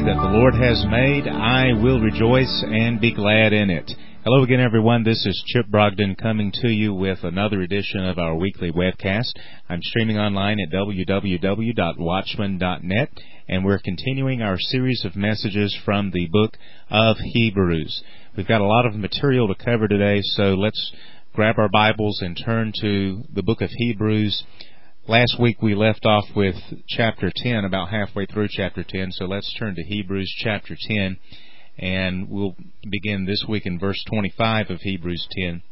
that 0.00 0.14
the 0.14 0.38
Lord 0.38 0.54
has 0.54 0.86
made. 0.88 1.26
I 1.26 1.72
will 1.72 2.00
rejoice 2.00 2.62
and 2.64 3.00
be 3.00 3.12
glad 3.12 3.52
in 3.52 3.68
it. 3.68 3.90
Hello 4.22 4.44
again, 4.44 4.60
everyone. 4.60 5.02
This 5.02 5.26
is 5.26 5.42
Chip 5.48 5.66
Brogden 5.66 6.16
coming 6.16 6.52
to 6.62 6.68
you 6.68 6.94
with 6.94 7.24
another 7.24 7.62
edition 7.62 8.04
of 8.04 8.16
our 8.16 8.36
weekly 8.36 8.70
webcast. 8.70 9.32
I'm 9.68 9.82
streaming 9.82 10.16
online 10.16 10.60
at 10.60 10.70
www.watchman.net, 10.72 13.08
and 13.48 13.64
we're 13.64 13.80
continuing 13.80 14.40
our 14.40 14.58
series 14.58 15.04
of 15.04 15.16
messages 15.16 15.76
from 15.84 16.12
the 16.12 16.28
book 16.30 16.56
of 16.90 17.16
Hebrews. 17.18 18.04
We've 18.36 18.46
got 18.46 18.60
a 18.60 18.66
lot 18.66 18.86
of 18.86 18.94
material 18.94 19.48
to 19.48 19.56
cover 19.56 19.88
today, 19.88 20.20
so 20.22 20.54
let's 20.54 20.92
grab 21.32 21.58
our 21.58 21.68
Bibles 21.68 22.22
and 22.22 22.40
turn 22.44 22.72
to 22.82 23.24
the 23.34 23.42
book 23.42 23.62
of 23.62 23.70
Hebrews. 23.70 24.44
Last 25.08 25.40
week 25.40 25.62
we 25.62 25.74
left 25.74 26.04
off 26.04 26.26
with 26.36 26.56
chapter 26.86 27.32
10, 27.34 27.64
about 27.64 27.88
halfway 27.88 28.26
through 28.26 28.48
chapter 28.50 28.84
10, 28.86 29.12
so 29.12 29.24
let's 29.24 29.50
turn 29.58 29.74
to 29.74 29.82
Hebrews 29.82 30.30
chapter 30.36 30.76
10, 30.78 31.16
and 31.78 32.28
we'll 32.28 32.54
begin 32.82 33.24
this 33.24 33.42
week 33.48 33.64
in 33.64 33.78
verse 33.78 34.04
25 34.10 34.68
of 34.68 34.80
Hebrews 34.82 35.26
10. 35.30 35.62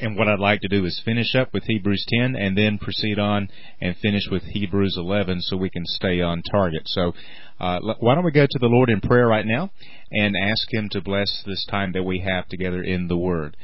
And 0.00 0.16
what 0.16 0.26
I'd 0.26 0.40
like 0.40 0.62
to 0.62 0.68
do 0.68 0.84
is 0.84 1.00
finish 1.04 1.36
up 1.36 1.54
with 1.54 1.62
Hebrews 1.62 2.04
10 2.08 2.34
and 2.34 2.58
then 2.58 2.78
proceed 2.78 3.20
on 3.20 3.50
and 3.80 3.96
finish 3.98 4.26
with 4.32 4.42
Hebrews 4.42 4.96
11 4.98 5.42
so 5.42 5.56
we 5.56 5.70
can 5.70 5.86
stay 5.86 6.20
on 6.20 6.42
target. 6.50 6.82
So, 6.86 7.12
uh, 7.60 7.78
why 8.00 8.16
don't 8.16 8.24
we 8.24 8.32
go 8.32 8.46
to 8.50 8.58
the 8.58 8.66
Lord 8.66 8.90
in 8.90 9.00
prayer 9.00 9.28
right 9.28 9.46
now 9.46 9.70
and 10.10 10.34
ask 10.36 10.66
Him 10.72 10.88
to 10.90 11.00
bless 11.00 11.44
this 11.46 11.64
time 11.70 11.92
that 11.92 12.02
we 12.02 12.18
have 12.18 12.48
together 12.48 12.82
in 12.82 13.06
the 13.06 13.16
Word. 13.16 13.56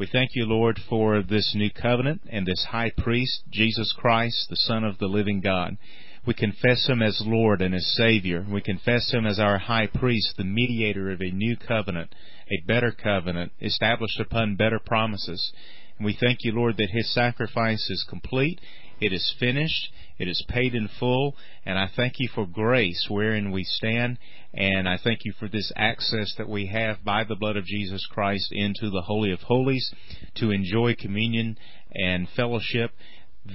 We 0.00 0.06
thank 0.06 0.30
you, 0.32 0.46
Lord, 0.46 0.80
for 0.88 1.22
this 1.22 1.52
new 1.54 1.68
covenant 1.70 2.22
and 2.30 2.46
this 2.46 2.68
high 2.70 2.90
priest, 2.96 3.42
Jesus 3.50 3.92
Christ, 3.92 4.46
the 4.48 4.56
Son 4.56 4.82
of 4.82 4.96
the 4.96 5.08
living 5.08 5.42
God. 5.42 5.76
We 6.26 6.32
confess 6.32 6.86
him 6.88 7.02
as 7.02 7.22
Lord 7.22 7.60
and 7.60 7.74
as 7.74 7.84
Savior. 7.98 8.46
We 8.50 8.62
confess 8.62 9.12
him 9.12 9.26
as 9.26 9.38
our 9.38 9.58
high 9.58 9.88
priest, 9.88 10.38
the 10.38 10.44
mediator 10.44 11.10
of 11.10 11.20
a 11.20 11.30
new 11.30 11.54
covenant, 11.54 12.14
a 12.50 12.66
better 12.66 12.92
covenant, 12.92 13.52
established 13.60 14.18
upon 14.18 14.56
better 14.56 14.78
promises. 14.78 15.52
And 15.98 16.06
we 16.06 16.16
thank 16.18 16.44
you, 16.44 16.52
Lord, 16.52 16.78
that 16.78 16.88
his 16.92 17.12
sacrifice 17.12 17.90
is 17.90 18.06
complete, 18.08 18.58
it 19.00 19.12
is 19.12 19.34
finished, 19.38 19.90
it 20.18 20.28
is 20.28 20.44
paid 20.48 20.74
in 20.74 20.88
full, 20.98 21.34
and 21.64 21.78
I 21.78 21.88
thank 21.94 22.14
you 22.18 22.28
for 22.34 22.46
grace 22.46 23.06
wherein 23.08 23.50
we 23.50 23.64
stand, 23.64 24.18
and 24.52 24.88
I 24.88 24.98
thank 25.02 25.20
you 25.24 25.32
for 25.38 25.48
this 25.48 25.72
access 25.76 26.34
that 26.36 26.48
we 26.48 26.66
have 26.66 27.02
by 27.04 27.24
the 27.24 27.36
blood 27.36 27.56
of 27.56 27.64
Jesus 27.64 28.06
Christ 28.06 28.48
into 28.52 28.90
the 28.90 29.02
Holy 29.02 29.32
of 29.32 29.40
Holies 29.40 29.92
to 30.36 30.50
enjoy 30.50 30.94
communion 30.94 31.56
and 31.94 32.28
fellowship 32.36 32.92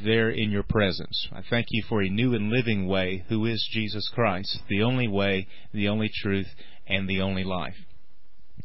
there 0.04 0.30
in 0.30 0.52
your 0.52 0.64
presence. 0.64 1.28
I 1.32 1.42
thank 1.50 1.68
you 1.70 1.84
for 1.88 2.02
a 2.02 2.10
new 2.10 2.34
and 2.34 2.50
living 2.50 2.88
way 2.88 3.24
who 3.30 3.46
is 3.46 3.68
Jesus 3.72 4.10
Christ, 4.14 4.60
the 4.68 4.82
only 4.82 5.08
way, 5.08 5.48
the 5.74 5.90
only 5.90 6.10
truth, 6.22 6.48
and 6.88 7.08
the 7.08 7.22
only 7.22 7.44
life. 7.44 7.76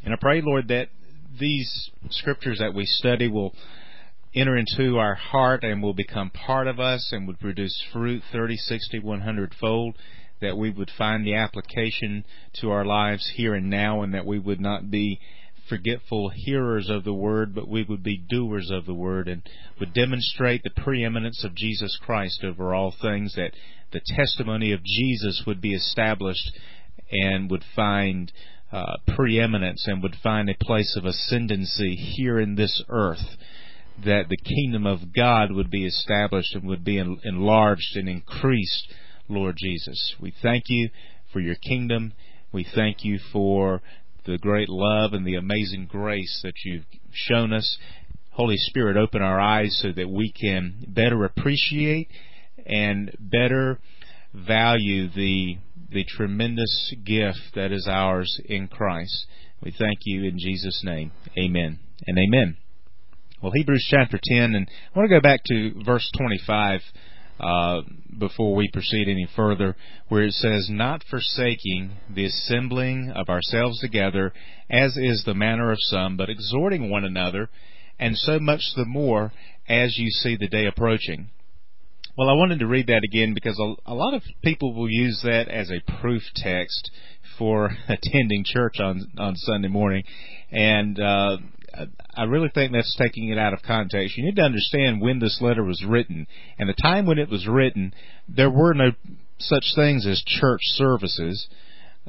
And 0.05 0.15
I 0.15 0.17
pray, 0.19 0.41
Lord, 0.43 0.69
that 0.69 0.89
these 1.39 1.91
scriptures 2.11 2.59
that 2.59 2.75
we 2.75 2.87
study 2.87 3.29
will 3.29 3.55
enter 4.35 4.57
into 4.57 4.97
our 4.99 5.15
heart 5.15 5.65
and 5.65 5.83
will 5.83 5.95
become 5.95 6.31
part 6.31 6.67
of 6.67 6.79
us 6.79 7.11
and 7.13 7.27
would 7.27 7.41
produce 7.41 7.85
fruit 7.93 8.23
30, 8.33 8.57
60, 8.57 8.99
100 9.01 9.55
fold, 9.61 9.97
that 10.41 10.57
we 10.57 10.71
would 10.71 10.91
find 10.97 11.27
the 11.27 11.35
application 11.35 12.25
to 12.55 12.71
our 12.71 12.85
lives 12.85 13.33
here 13.37 13.55
and 13.55 13.69
now 13.69 14.03
and 14.03 14.15
that 14.15 14.27
we 14.27 14.39
would 14.39 14.61
not 14.61 14.91
be 14.91 15.21
forgetful 15.69 16.31
hearers 16.35 16.89
of 16.89 17.05
the 17.05 17.15
word, 17.15 17.55
but 17.55 17.69
we 17.69 17.85
would 17.85 18.03
be 18.03 18.25
doers 18.29 18.71
of 18.71 18.87
the 18.87 18.95
word 18.95 19.29
and 19.29 19.43
would 19.79 19.93
demonstrate 19.93 20.63
the 20.63 20.83
preeminence 20.83 21.45
of 21.45 21.55
Jesus 21.55 21.99
Christ 22.01 22.43
over 22.45 22.75
all 22.75 22.95
things, 23.03 23.35
that 23.37 23.53
the 23.93 24.01
testimony 24.17 24.73
of 24.73 24.85
Jesus 24.85 25.43
would 25.47 25.61
be 25.61 25.75
established 25.75 26.53
and 27.11 27.51
would 27.51 27.65
find 27.75 28.33
uh, 28.73 28.97
preeminence 29.17 29.87
and 29.87 30.03
would 30.03 30.17
find 30.23 30.49
a 30.49 30.65
place 30.65 30.97
of 30.97 31.05
ascendancy 31.05 31.97
here 31.97 32.39
in 32.39 32.55
this 32.55 32.83
earth 32.89 33.37
that 34.05 34.29
the 34.29 34.37
kingdom 34.37 34.87
of 34.87 35.15
God 35.15 35.53
would 35.53 35.71
be 35.71 35.87
established 35.87 36.55
and 36.55 36.65
would 36.69 36.85
be 36.85 36.99
enlarged 36.99 37.97
and 37.97 38.09
increased, 38.09 38.93
Lord 39.29 39.57
Jesus. 39.59 40.15
We 40.21 40.33
thank 40.43 40.65
you 40.69 40.91
for 41.33 41.41
your 41.41 41.57
kingdom. 41.57 42.13
We 42.53 42.65
thank 42.75 43.05
you 43.05 43.19
for 43.33 43.81
the 44.27 44.39
great 44.39 44.69
love 44.69 45.13
and 45.13 45.27
the 45.27 45.37
amazing 45.37 45.87
grace 45.87 46.41
that 46.43 46.55
you've 46.65 46.85
shown 47.13 47.53
us. 47.53 47.79
Holy 48.31 48.57
Spirit, 48.57 48.97
open 48.97 49.23
our 49.23 49.41
eyes 49.41 49.79
so 49.83 49.93
that 49.93 50.09
we 50.09 50.33
can 50.33 50.85
better 50.89 51.25
appreciate 51.25 52.09
and 52.67 53.15
better 53.19 53.79
value 54.33 55.09
the 55.09 55.57
the 55.91 56.05
tremendous 56.05 56.95
gift 57.05 57.55
that 57.57 57.73
is 57.73 57.89
ours 57.91 58.41
in 58.45 58.69
Christ. 58.69 59.27
We 59.61 59.73
thank 59.77 59.99
you 60.05 60.23
in 60.23 60.39
Jesus' 60.39 60.83
name. 60.85 61.11
Amen 61.37 61.81
and 62.07 62.17
amen. 62.17 62.57
Well, 63.43 63.53
Hebrews 63.55 63.87
chapter 63.89 64.21
10, 64.23 64.55
and 64.55 64.69
I 64.95 64.99
want 64.99 65.09
to 65.09 65.17
go 65.17 65.23
back 65.23 65.41
to 65.47 65.83
verse 65.83 66.07
25 66.19 66.81
uh, 67.41 67.81
before 68.19 68.55
we 68.55 68.69
proceed 68.71 69.09
any 69.09 69.27
further, 69.35 69.77
where 70.09 70.25
it 70.25 70.35
says, 70.35 70.69
Not 70.69 71.03
forsaking 71.11 71.93
the 72.15 72.27
assembling 72.27 73.11
of 73.17 73.31
ourselves 73.31 73.81
together, 73.81 74.35
as 74.69 74.95
is 74.99 75.23
the 75.25 75.33
manner 75.33 75.73
of 75.73 75.79
some, 75.81 76.19
but 76.19 76.29
exhorting 76.29 76.91
one 76.91 77.03
another, 77.03 77.49
and 77.99 78.15
so 78.15 78.39
much 78.39 78.61
the 78.77 78.85
more 78.85 79.33
as 79.67 79.97
you 79.97 80.11
see 80.11 80.37
the 80.37 80.47
day 80.47 80.67
approaching. 80.67 81.31
Well, 82.19 82.29
I 82.29 82.35
wanted 82.35 82.59
to 82.59 82.67
read 82.67 82.89
that 82.89 83.05
again 83.05 83.33
because 83.33 83.59
a, 83.59 83.91
a 83.91 83.95
lot 83.95 84.13
of 84.13 84.23
people 84.45 84.75
will 84.75 84.91
use 84.91 85.23
that 85.25 85.49
as 85.49 85.71
a 85.71 85.81
proof 86.03 86.23
text 86.37 86.91
for 87.39 87.71
attending 87.89 88.45
church 88.45 88.81
on 88.81 89.01
on 89.17 89.35
Sunday 89.37 89.69
morning, 89.69 90.05
and 90.51 91.01
uh, 91.01 91.39
I 92.15 92.25
really 92.25 92.51
think 92.53 92.73
that's 92.73 92.97
taking 92.97 93.29
it 93.29 93.39
out 93.39 93.53
of 93.53 93.63
context. 93.63 94.17
You 94.17 94.25
need 94.25 94.37
to 94.37 94.43
understand 94.43 95.01
when 95.01 95.19
this 95.19 95.39
letter 95.41 95.63
was 95.63 95.85
written 95.87 96.27
and 96.59 96.69
the 96.69 96.75
time 96.83 97.07
when 97.07 97.19
it 97.19 97.31
was 97.31 97.47
written. 97.47 97.95
There 98.29 98.51
were 98.51 98.75
no 98.75 98.91
such 99.39 99.73
things 99.75 100.07
as 100.07 100.23
church 100.27 100.61
services. 100.63 101.49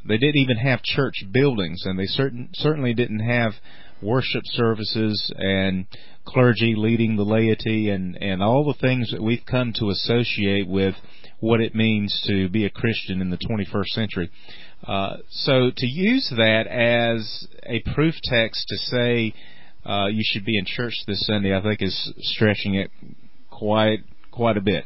They 0.08 0.18
didn't 0.18 0.42
even 0.42 0.58
have 0.58 0.84
church 0.84 1.24
buildings, 1.32 1.84
and 1.86 1.98
they 1.98 2.06
certain 2.06 2.50
certainly 2.54 2.94
didn't 2.94 3.20
have 3.20 3.54
worship 4.02 4.44
services 4.46 5.32
and 5.38 5.86
clergy 6.26 6.74
leading 6.76 7.16
the 7.16 7.24
laity 7.24 7.90
and 7.90 8.16
and 8.22 8.42
all 8.42 8.66
the 8.66 8.80
things 8.80 9.12
that 9.12 9.22
we've 9.22 9.46
come 9.46 9.74
to 9.74 9.90
associate 9.90 10.68
with 10.68 10.96
what 11.40 11.60
it 11.60 11.76
means 11.76 12.24
to 12.28 12.50
be 12.50 12.66
a 12.66 12.70
Christian 12.70 13.22
in 13.22 13.30
the 13.30 13.38
21st 13.38 13.88
century. 13.88 14.30
Uh, 14.88 15.18
so 15.30 15.72
to 15.76 15.86
use 15.86 16.32
that 16.36 16.68
as 16.68 17.48
a 17.64 17.80
proof 17.94 18.16
text 18.24 18.66
to 18.68 18.78
say 18.78 19.34
uh, 19.86 20.08
you 20.08 20.24
should 20.26 20.46
be 20.46 20.58
in 20.58 20.66
church 20.66 20.94
this 21.08 21.26
Sunday, 21.26 21.56
I 21.56 21.62
think 21.62 21.82
is 21.82 22.14
stretching 22.20 22.76
it 22.76 22.92
quite 23.50 24.00
quite 24.32 24.58
a 24.58 24.62
bit. 24.62 24.86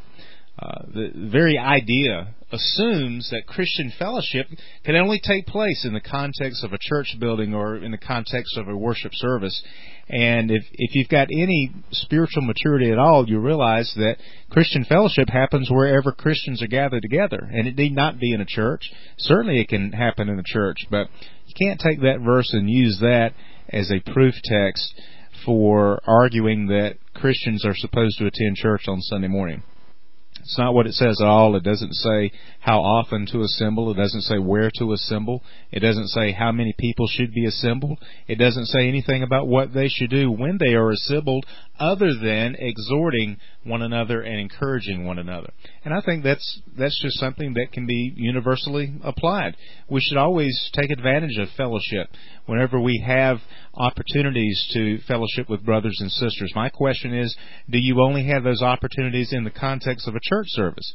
Uh, 0.58 0.84
the 0.94 1.12
very 1.32 1.58
idea 1.58 2.34
assumes 2.52 3.30
that 3.30 3.46
Christian 3.46 3.92
fellowship 4.00 4.48
can 4.86 4.96
only 4.96 5.20
take 5.20 5.46
place 5.48 5.84
in 5.86 5.94
the 5.94 6.00
context 6.00 6.64
of 6.64 6.72
a 6.72 6.78
church 6.80 7.18
building 7.20 7.54
or 7.54 7.76
in 7.76 7.92
the 7.92 7.98
context 7.98 8.58
of 8.58 8.70
a 8.70 8.78
worship 8.78 9.12
service. 9.16 9.62
And 10.08 10.52
if, 10.52 10.64
if 10.72 10.96
you've 10.96 11.10
got 11.10 11.28
any 11.30 11.74
spiritual 11.92 12.44
maturity 12.44 12.90
at 12.92 13.00
all, 13.00 13.28
you 13.28 13.40
realize 13.40 13.92
that 13.98 14.18
Christian 14.50 14.86
fellowship 14.86 15.28
happens 15.28 15.70
wherever 15.70 16.14
Christians 16.14 16.62
are 16.62 16.68
gathered 16.68 17.02
together. 17.02 17.50
And 17.52 17.68
it 17.68 17.76
need 17.76 17.94
not 17.94 18.20
be 18.20 18.32
in 18.32 18.40
a 18.40 18.46
church. 18.46 18.90
Certainly 19.18 19.60
it 19.60 19.68
can 19.68 19.92
happen 19.92 20.30
in 20.30 20.40
a 20.40 20.44
church, 20.46 20.86
but 20.90 21.08
you 21.48 21.54
can't 21.60 21.82
take 21.82 22.00
that 22.02 22.22
verse 22.24 22.54
and 22.54 22.70
use 22.70 23.00
that 23.02 23.34
as 23.68 23.92
a 23.92 24.12
proof 24.12 24.36
text 24.46 25.02
for 25.44 26.00
arguing 26.08 26.68
that 26.68 26.98
Christians 27.14 27.66
are 27.66 27.76
supposed 27.76 28.18
to 28.20 28.28
attend 28.28 28.56
church 28.56 28.84
on 28.88 29.02
Sunday 29.02 29.28
morning. 29.28 29.64
It's 30.46 30.60
not 30.60 30.76
what 30.76 30.86
it 30.86 30.94
says 30.94 31.20
at 31.20 31.26
all. 31.26 31.56
It 31.56 31.64
doesn't 31.64 31.96
say 31.96 32.32
how 32.60 32.80
often 32.80 33.26
to 33.32 33.42
assemble. 33.42 33.90
It 33.90 33.98
doesn't 33.98 34.22
say 34.22 34.38
where 34.38 34.70
to 34.78 34.94
assemble. 34.94 35.42
It 35.72 35.80
doesn't 35.80 36.10
say 36.10 36.34
how 36.34 36.52
many 36.52 36.72
people 36.78 37.08
should 37.08 37.34
be 37.34 37.48
assembled. 37.48 37.98
It 38.28 38.36
doesn't 38.36 38.68
say 38.68 38.88
anything 38.88 39.24
about 39.24 39.48
what 39.48 39.74
they 39.74 39.88
should 39.88 40.12
do 40.12 40.30
when 40.30 40.60
they 40.60 40.76
are 40.76 40.92
assembled 40.92 41.48
other 41.80 42.14
than 42.14 42.56
exhorting 42.58 43.38
one 43.64 43.82
another 43.82 44.22
and 44.22 44.40
encouraging 44.40 45.06
one 45.06 45.20
another. 45.20 45.50
And 45.84 45.94
I 45.94 46.02
think 46.02 46.24
that's 46.24 46.62
that's 46.78 47.00
just 47.02 47.20
something 47.20 47.54
that 47.54 47.72
can 47.72 47.86
be 47.86 48.14
universally 48.16 48.94
applied. 49.04 49.56
We 49.90 50.02
should 50.02 50.18
always 50.18 50.70
take 50.74 50.90
advantage 50.90 51.38
of 51.38 51.50
fellowship 51.58 52.10
whenever 52.46 52.80
we 52.80 53.04
have 53.06 53.38
opportunities 53.74 54.70
to 54.74 55.00
fellowship 55.08 55.50
with 55.50 55.66
brothers 55.66 55.98
and 56.00 56.12
sisters. 56.12 56.54
My 56.56 56.70
question 56.70 57.14
is, 57.14 57.36
do 57.70 57.78
you 57.78 58.02
only 58.02 58.26
have 58.28 58.44
those 58.44 58.62
opportunities 58.62 59.34
in 59.34 59.44
the 59.44 59.52
context 59.52 60.08
of 60.08 60.16
a 60.16 60.20
church 60.22 60.48
service? 60.50 60.94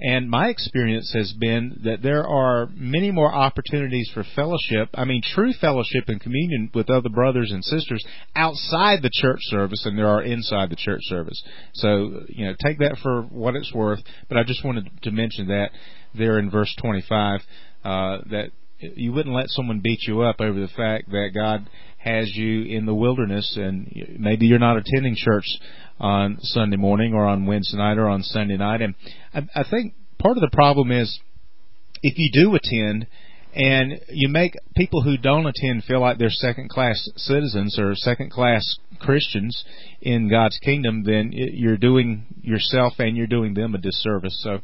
And 0.00 0.30
my 0.30 0.48
experience 0.48 1.12
has 1.12 1.32
been 1.32 1.80
that 1.82 2.02
there 2.02 2.24
are 2.24 2.68
many 2.72 3.10
more 3.10 3.34
opportunities 3.34 4.08
for 4.14 4.24
fellowship, 4.36 4.90
I 4.94 5.04
mean 5.04 5.22
true 5.22 5.52
fellowship 5.60 6.04
and 6.06 6.20
communion 6.20 6.70
with 6.72 6.88
other 6.88 7.08
brothers 7.08 7.50
and 7.50 7.64
sisters 7.64 8.04
outside 8.36 9.02
the 9.02 9.10
church 9.12 9.40
service 9.42 9.82
than 9.82 9.96
there 9.96 10.06
are 10.06 10.22
inside 10.22 10.70
the 10.70 10.76
church 10.76 11.00
service. 11.04 11.42
So, 11.74 12.22
you 12.28 12.46
know, 12.46 12.54
take 12.64 12.78
that 12.78 12.98
for 13.02 13.22
what 13.22 13.56
it's 13.56 13.74
worth, 13.74 14.00
but 14.28 14.38
I 14.38 14.44
just 14.44 14.64
wanted 14.64 14.88
to 15.02 15.10
mention 15.10 15.48
that 15.48 15.70
there 16.14 16.38
in 16.38 16.50
verse 16.50 16.72
25 16.80 17.40
uh, 17.84 18.18
that 18.30 18.50
you 18.78 19.12
wouldn't 19.12 19.34
let 19.34 19.48
someone 19.48 19.80
beat 19.82 20.02
you 20.06 20.20
up 20.20 20.40
over 20.40 20.60
the 20.60 20.68
fact 20.68 21.10
that 21.10 21.30
God 21.34 21.68
has 21.98 22.30
you 22.34 22.62
in 22.62 22.86
the 22.86 22.94
wilderness 22.94 23.56
and 23.56 23.90
maybe 24.18 24.46
you're 24.46 24.58
not 24.58 24.76
attending 24.76 25.16
church 25.16 25.46
on 25.98 26.38
Sunday 26.40 26.76
morning 26.76 27.12
or 27.12 27.26
on 27.26 27.44
Wednesday 27.44 27.76
night 27.76 27.98
or 27.98 28.08
on 28.08 28.22
Sunday 28.22 28.56
night. 28.56 28.80
And 28.80 28.94
I, 29.38 29.60
I 29.60 29.64
think 29.68 29.94
part 30.18 30.36
of 30.36 30.42
the 30.42 30.50
problem 30.52 30.90
is 30.90 31.18
if 32.02 32.18
you 32.18 32.30
do 32.32 32.54
attend, 32.54 33.06
and 33.54 34.00
you 34.10 34.28
make 34.28 34.54
people 34.76 35.02
who 35.02 35.16
don't 35.16 35.46
attend 35.46 35.82
feel 35.84 36.00
like 36.00 36.18
they're 36.18 36.30
second 36.30 36.68
class 36.68 37.08
citizens 37.16 37.78
or 37.78 37.94
second 37.94 38.30
class 38.30 38.62
Christians 39.00 39.64
in 40.00 40.28
God's 40.28 40.58
kingdom, 40.58 41.02
then 41.04 41.30
you're 41.32 41.78
doing 41.78 42.26
yourself 42.42 42.94
and 42.98 43.16
you're 43.16 43.26
doing 43.26 43.54
them 43.54 43.74
a 43.74 43.78
disservice. 43.78 44.38
So, 44.42 44.60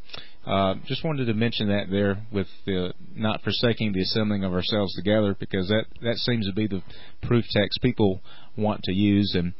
uh, 0.47 0.75
just 0.87 1.03
wanted 1.03 1.25
to 1.27 1.35
mention 1.35 1.69
that 1.69 1.87
there 1.91 2.19
with 2.31 2.47
the 2.67 2.93
not 3.17 3.43
forsaking 3.43 3.93
the 3.93 4.03
assembling 4.03 4.44
of 4.44 4.53
ourselves 4.53 4.94
together 4.94 5.35
because 5.38 5.69
that 5.69 5.87
that 6.03 6.17
seems 6.17 6.47
to 6.47 6.53
be 6.53 6.67
the 6.67 6.82
proof 7.23 7.44
text 7.50 7.81
people 7.81 8.20
want 8.56 8.82
to 8.85 8.93
use 8.93 9.35
and 9.35 9.55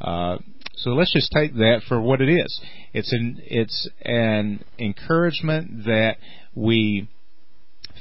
uh, 0.00 0.38
so 0.82 0.90
let's 0.90 1.12
just 1.12 1.30
take 1.32 1.54
that 1.54 1.82
for 1.88 2.00
what 2.00 2.20
it 2.20 2.28
is. 2.28 2.60
It's 2.92 3.12
an 3.12 3.40
it's 3.44 3.88
an 4.02 4.64
encouragement 4.78 5.84
that 5.84 6.16
we 6.54 7.08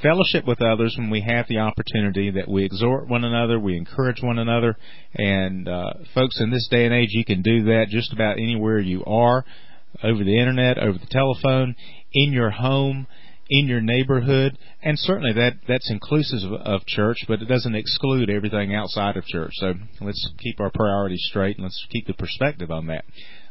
fellowship 0.02 0.48
with 0.48 0.62
others 0.62 0.96
when 0.98 1.10
we 1.10 1.22
have 1.22 1.46
the 1.50 1.58
opportunity, 1.58 2.32
that 2.32 2.48
we 2.48 2.64
exhort 2.64 3.08
one 3.08 3.26
another, 3.26 3.60
we 3.60 3.76
encourage 3.76 4.22
one 4.22 4.40
another. 4.40 4.78
And 5.14 5.68
uh, 5.68 5.94
folks, 6.14 6.40
in 6.40 6.52
this 6.52 6.68
day 6.72 6.86
and 6.86 6.94
age, 6.94 7.10
you 7.12 7.26
can 7.26 7.42
do 7.42 7.66
that 7.66 7.88
just 7.90 8.14
about 8.14 8.38
anywhere 8.38 8.80
you 8.80 9.04
are, 9.06 9.44
over 10.02 10.24
the 10.24 10.40
internet, 10.40 10.78
over 10.78 10.98
the 10.98 11.08
telephone, 11.10 11.76
in 12.14 12.32
your 12.32 12.50
home, 12.50 13.08
in 13.50 13.68
your 13.68 13.82
neighborhood, 13.82 14.58
and 14.84 14.98
certainly 14.98 15.34
that 15.34 15.54
that's 15.68 15.90
inclusive 15.90 16.52
of, 16.54 16.86
church, 16.86 17.26
but 17.28 17.42
it 17.42 17.48
doesn't 17.48 17.76
exclude 17.76 18.30
everything 18.30 18.74
outside 18.74 19.18
of 19.18 19.26
church. 19.26 19.52
So 19.56 19.74
let's 20.02 20.32
keep 20.40 20.60
our 20.60 20.72
priorities 20.72 21.26
straight 21.30 21.58
and 21.58 21.64
let's 21.64 21.86
keep 21.90 22.08
the 22.08 22.14
perspective 22.14 22.72
on 22.72 22.88
that. 22.88 23.04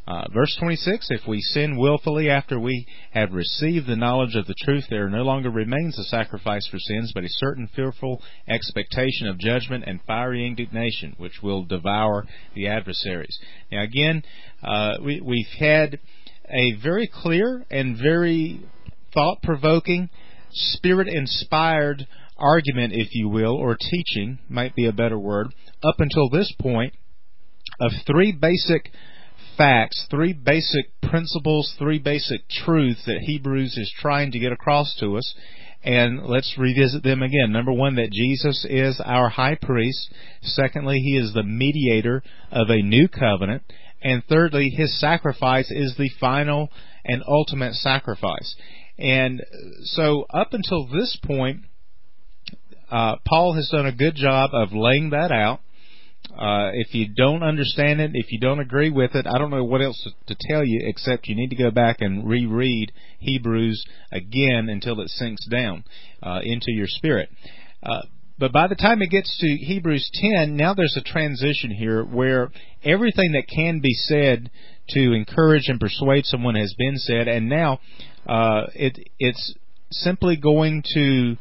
Uh, 0.07 0.25
verse 0.33 0.57
26, 0.59 1.09
if 1.11 1.21
we 1.29 1.39
sin 1.39 1.77
willfully 1.77 2.31
after 2.31 2.59
we 2.59 2.87
have 3.11 3.31
received 3.33 3.87
the 3.87 3.95
knowledge 3.95 4.35
of 4.37 4.47
the 4.47 4.55
truth, 4.65 4.85
there 4.89 5.11
no 5.11 5.23
longer 5.23 5.51
remains 5.51 5.99
a 5.99 6.05
sacrifice 6.05 6.67
for 6.69 6.79
sins, 6.79 7.13
but 7.15 7.25
a 7.25 7.29
certain 7.29 7.69
fearful 7.77 8.23
expectation 8.49 9.29
of 9.29 9.39
judgment 9.39 9.85
and 9.87 10.01
fiery 10.07 10.47
indignation, 10.47 11.15
which 11.19 11.43
will 11.43 11.63
devour 11.65 12.27
the 12.55 12.69
adversaries. 12.69 13.39
Now 13.71 13.83
again, 13.83 14.23
uh, 14.63 14.95
we, 15.05 15.21
we've 15.21 15.59
had 15.59 15.99
a 16.49 16.73
very 16.83 17.11
clear 17.13 17.67
and 17.71 17.99
very 18.03 18.63
thought-provoking, 19.19 20.09
spirit-inspired 20.53 22.07
argument, 22.37 22.93
if 22.93 23.09
you 23.17 23.29
will, 23.29 23.57
or 23.57 23.77
teaching, 23.77 24.39
might 24.49 24.77
be 24.77 24.87
a 24.87 24.93
better 24.93 25.19
word, 25.19 25.49
up 25.83 25.97
until 25.99 26.31
this 26.31 26.55
point, 26.61 26.95
of 27.81 27.91
three 28.07 28.31
basic 28.31 28.93
facts, 29.57 30.07
three 30.09 30.33
basic 30.33 30.87
principles, 31.03 31.75
three 31.79 31.99
basic 31.99 32.49
truths 32.49 33.03
that 33.07 33.23
Hebrews 33.23 33.77
is 33.77 33.93
trying 34.01 34.31
to 34.31 34.39
get 34.39 34.53
across 34.53 34.97
to 35.01 35.17
us. 35.17 35.35
And 35.83 36.25
let's 36.25 36.55
revisit 36.57 37.03
them 37.03 37.23
again. 37.23 37.51
Number 37.51 37.73
one, 37.73 37.97
that 37.97 38.13
Jesus 38.13 38.65
is 38.69 39.01
our 39.05 39.29
high 39.29 39.57
priest. 39.61 40.13
Secondly, 40.43 40.99
he 40.99 41.17
is 41.17 41.33
the 41.35 41.43
mediator 41.43 42.23
of 42.53 42.69
a 42.71 42.83
new 42.83 43.09
covenant. 43.09 43.65
And 44.01 44.23
thirdly, 44.29 44.71
his 44.71 45.01
sacrifice 45.01 45.71
is 45.71 45.97
the 45.97 46.11
final 46.21 46.71
and 47.05 47.23
ultimate 47.27 47.75
sacrifice. 47.75 48.55
And 48.99 49.43
so 49.85 50.27
up 50.31 50.53
until 50.53 50.87
this 50.87 51.19
point, 51.25 51.61
uh, 52.91 53.17
Paul 53.27 53.55
has 53.55 53.69
done 53.71 53.87
a 53.87 53.93
good 53.93 54.15
job 54.17 54.51
of 54.53 54.73
laying 54.73 55.11
that 55.11 55.31
out. 55.31 55.61
Uh, 56.37 56.71
if 56.75 56.95
you 56.95 57.07
don't 57.09 57.43
understand 57.43 58.01
it, 58.01 58.11
if 58.15 58.33
you 58.33 58.41
don't 58.41 58.61
agree 58.61 58.91
with 58.91 59.15
it, 59.15 59.27
I 59.27 59.39
don't 59.39 59.51
know 59.51 59.65
what 59.65 59.83
else 59.83 60.03
to, 60.05 60.35
to 60.35 60.41
tell 60.49 60.65
you 60.65 60.81
except 60.85 61.29
you 61.29 61.37
need 61.37 61.51
to 61.51 61.57
go 61.57 61.71
back 61.71 62.01
and 62.01 62.29
reread 62.29 62.93
Hebrews 63.19 63.85
again 64.11 64.69
until 64.69 65.01
it 65.01 65.09
sinks 65.11 65.47
down 65.47 65.85
uh, 66.23 66.41
into 66.43 66.73
your 66.73 66.87
spirit. 66.87 67.31
Uh, 67.83 68.03
but 68.39 68.53
by 68.53 68.69
the 68.69 68.77
time 68.77 69.03
it 69.03 69.11
gets 69.11 69.37
to 69.39 69.47
Hebrews 69.47 70.11
10, 70.15 70.57
now 70.57 70.75
there's 70.75 70.97
a 70.97 71.03
transition 71.03 71.71
here 71.71 72.05
where 72.05 72.51
everything 72.85 73.33
that 73.33 73.49
can 73.53 73.81
be 73.81 73.95
said 73.95 74.51
to 74.91 75.13
encourage 75.13 75.69
and 75.69 75.81
persuade 75.81 76.25
someone 76.25 76.55
has 76.55 76.75
been 76.79 76.99
said, 76.99 77.27
and 77.27 77.49
now 77.49 77.81
uh, 78.29 78.67
it, 78.75 78.99
it's 79.19 79.55
simply 79.91 80.37
going 80.37 80.83
to 80.95 81.37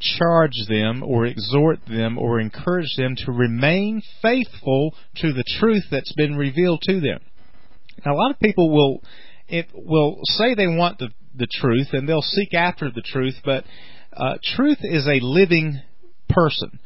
charge 0.00 0.54
them 0.68 1.02
or 1.02 1.26
exhort 1.26 1.80
them 1.86 2.18
or 2.18 2.40
encourage 2.40 2.94
them 2.96 3.14
to 3.16 3.32
remain 3.32 4.00
faithful 4.22 4.94
to 5.16 5.32
the 5.32 5.44
truth 5.58 5.84
that's 5.90 6.12
been 6.14 6.36
revealed 6.36 6.80
to 6.82 7.00
them. 7.00 7.18
Now, 8.04 8.14
a 8.14 8.16
lot 8.16 8.30
of 8.30 8.40
people 8.40 8.70
will 8.70 9.02
it 9.48 9.66
will 9.74 10.20
say 10.22 10.54
they 10.54 10.66
want 10.66 10.98
the 10.98 11.08
the 11.34 11.48
truth 11.60 11.88
and 11.92 12.08
they'll 12.08 12.22
seek 12.22 12.54
after 12.54 12.90
the 12.90 13.02
truth, 13.02 13.36
but 13.44 13.64
uh, 14.16 14.34
truth 14.56 14.78
is 14.82 15.06
a 15.06 15.20
living 15.20 15.80
person 16.28 16.78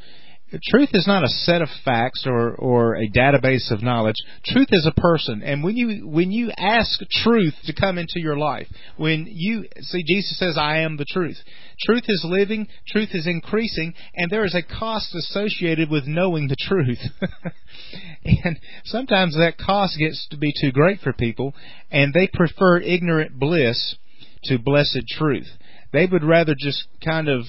truth 0.62 0.90
is 0.92 1.06
not 1.06 1.24
a 1.24 1.28
set 1.28 1.62
of 1.62 1.68
facts 1.84 2.24
or, 2.26 2.54
or 2.54 2.96
a 2.96 3.08
database 3.08 3.70
of 3.70 3.82
knowledge. 3.82 4.16
Truth 4.44 4.68
is 4.70 4.86
a 4.86 5.00
person. 5.00 5.42
And 5.42 5.62
when 5.62 5.76
you, 5.76 6.06
when 6.06 6.30
you 6.30 6.50
ask 6.56 7.00
truth 7.22 7.54
to 7.64 7.74
come 7.74 7.98
into 7.98 8.20
your 8.20 8.36
life, 8.36 8.66
when 8.96 9.26
you, 9.30 9.66
see, 9.80 10.02
Jesus 10.06 10.38
says, 10.38 10.56
I 10.58 10.78
am 10.78 10.96
the 10.96 11.06
truth. 11.08 11.38
Truth 11.84 12.04
is 12.08 12.24
living, 12.28 12.68
truth 12.88 13.10
is 13.12 13.26
increasing, 13.26 13.94
and 14.14 14.30
there 14.30 14.44
is 14.44 14.54
a 14.54 14.78
cost 14.78 15.14
associated 15.14 15.90
with 15.90 16.04
knowing 16.06 16.48
the 16.48 16.56
truth. 16.58 17.00
and 18.24 18.58
sometimes 18.84 19.34
that 19.34 19.58
cost 19.58 19.98
gets 19.98 20.26
to 20.30 20.36
be 20.36 20.52
too 20.60 20.70
great 20.70 21.00
for 21.00 21.12
people, 21.12 21.54
and 21.90 22.12
they 22.12 22.28
prefer 22.32 22.78
ignorant 22.78 23.38
bliss 23.38 23.96
to 24.44 24.58
blessed 24.58 25.06
truth. 25.08 25.48
They 25.92 26.06
would 26.06 26.24
rather 26.24 26.54
just 26.58 26.86
kind 27.04 27.28
of 27.28 27.42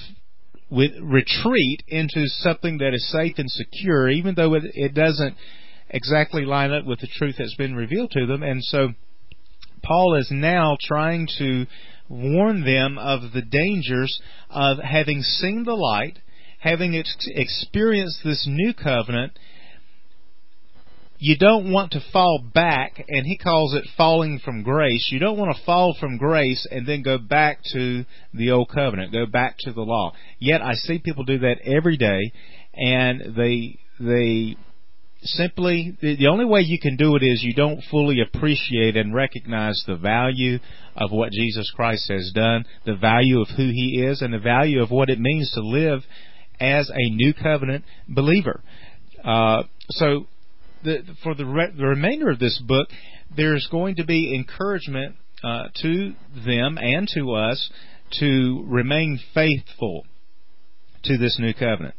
with 0.70 0.92
retreat 1.00 1.82
into 1.88 2.26
something 2.26 2.78
that 2.78 2.94
is 2.94 3.10
safe 3.12 3.34
and 3.38 3.50
secure, 3.50 4.08
even 4.08 4.34
though 4.34 4.54
it, 4.54 4.62
it 4.74 4.94
doesn't 4.94 5.36
exactly 5.90 6.44
line 6.44 6.72
up 6.72 6.84
with 6.84 7.00
the 7.00 7.06
truth 7.06 7.36
that's 7.38 7.54
been 7.56 7.74
revealed 7.74 8.10
to 8.12 8.26
them. 8.26 8.42
And 8.42 8.62
so 8.64 8.88
Paul 9.82 10.16
is 10.16 10.28
now 10.30 10.76
trying 10.80 11.28
to 11.38 11.66
warn 12.08 12.64
them 12.64 12.98
of 12.98 13.32
the 13.32 13.42
dangers 13.42 14.20
of 14.50 14.78
having 14.78 15.22
seen 15.22 15.64
the 15.64 15.74
light, 15.74 16.18
having 16.60 16.96
ex- 16.96 17.16
experienced 17.26 18.20
this 18.24 18.46
new 18.48 18.72
covenant, 18.74 19.38
you 21.24 21.38
don't 21.38 21.72
want 21.72 21.92
to 21.92 22.04
fall 22.12 22.44
back, 22.52 23.02
and 23.08 23.24
he 23.24 23.38
calls 23.38 23.72
it 23.74 23.88
falling 23.96 24.40
from 24.44 24.62
grace. 24.62 25.08
You 25.10 25.18
don't 25.18 25.38
want 25.38 25.56
to 25.56 25.64
fall 25.64 25.96
from 25.98 26.18
grace 26.18 26.68
and 26.70 26.86
then 26.86 27.00
go 27.00 27.16
back 27.16 27.60
to 27.72 28.04
the 28.34 28.50
old 28.50 28.68
covenant, 28.68 29.10
go 29.10 29.24
back 29.24 29.56
to 29.60 29.72
the 29.72 29.80
law. 29.80 30.12
Yet 30.38 30.60
I 30.60 30.74
see 30.74 30.98
people 30.98 31.24
do 31.24 31.38
that 31.38 31.62
every 31.64 31.96
day, 31.96 32.30
and 32.74 33.34
they 33.34 33.78
they 33.98 34.56
simply 35.22 35.96
the 36.02 36.26
only 36.26 36.44
way 36.44 36.60
you 36.60 36.78
can 36.78 36.96
do 36.96 37.16
it 37.16 37.22
is 37.22 37.42
you 37.42 37.54
don't 37.54 37.80
fully 37.90 38.20
appreciate 38.20 38.94
and 38.94 39.14
recognize 39.14 39.82
the 39.86 39.96
value 39.96 40.58
of 40.94 41.10
what 41.10 41.32
Jesus 41.32 41.72
Christ 41.74 42.06
has 42.10 42.32
done, 42.34 42.66
the 42.84 42.96
value 42.96 43.40
of 43.40 43.48
who 43.56 43.68
He 43.68 44.04
is, 44.06 44.20
and 44.20 44.34
the 44.34 44.38
value 44.38 44.82
of 44.82 44.90
what 44.90 45.08
it 45.08 45.18
means 45.18 45.50
to 45.52 45.62
live 45.62 46.02
as 46.60 46.90
a 46.90 47.10
new 47.14 47.32
covenant 47.32 47.86
believer. 48.10 48.60
Uh, 49.24 49.62
so 49.88 50.26
the, 50.84 51.02
for 51.22 51.34
the, 51.34 51.44
re- 51.44 51.72
the 51.76 51.86
remainder 51.86 52.30
of 52.30 52.38
this 52.38 52.62
book, 52.64 52.88
there's 53.36 53.66
going 53.70 53.96
to 53.96 54.04
be 54.04 54.34
encouragement 54.34 55.16
uh, 55.42 55.64
to 55.82 56.12
them 56.44 56.78
and 56.78 57.08
to 57.14 57.32
us 57.32 57.70
to 58.20 58.64
remain 58.66 59.18
faithful 59.34 60.06
to 61.04 61.18
this 61.18 61.38
new 61.38 61.52
covenant. 61.52 61.94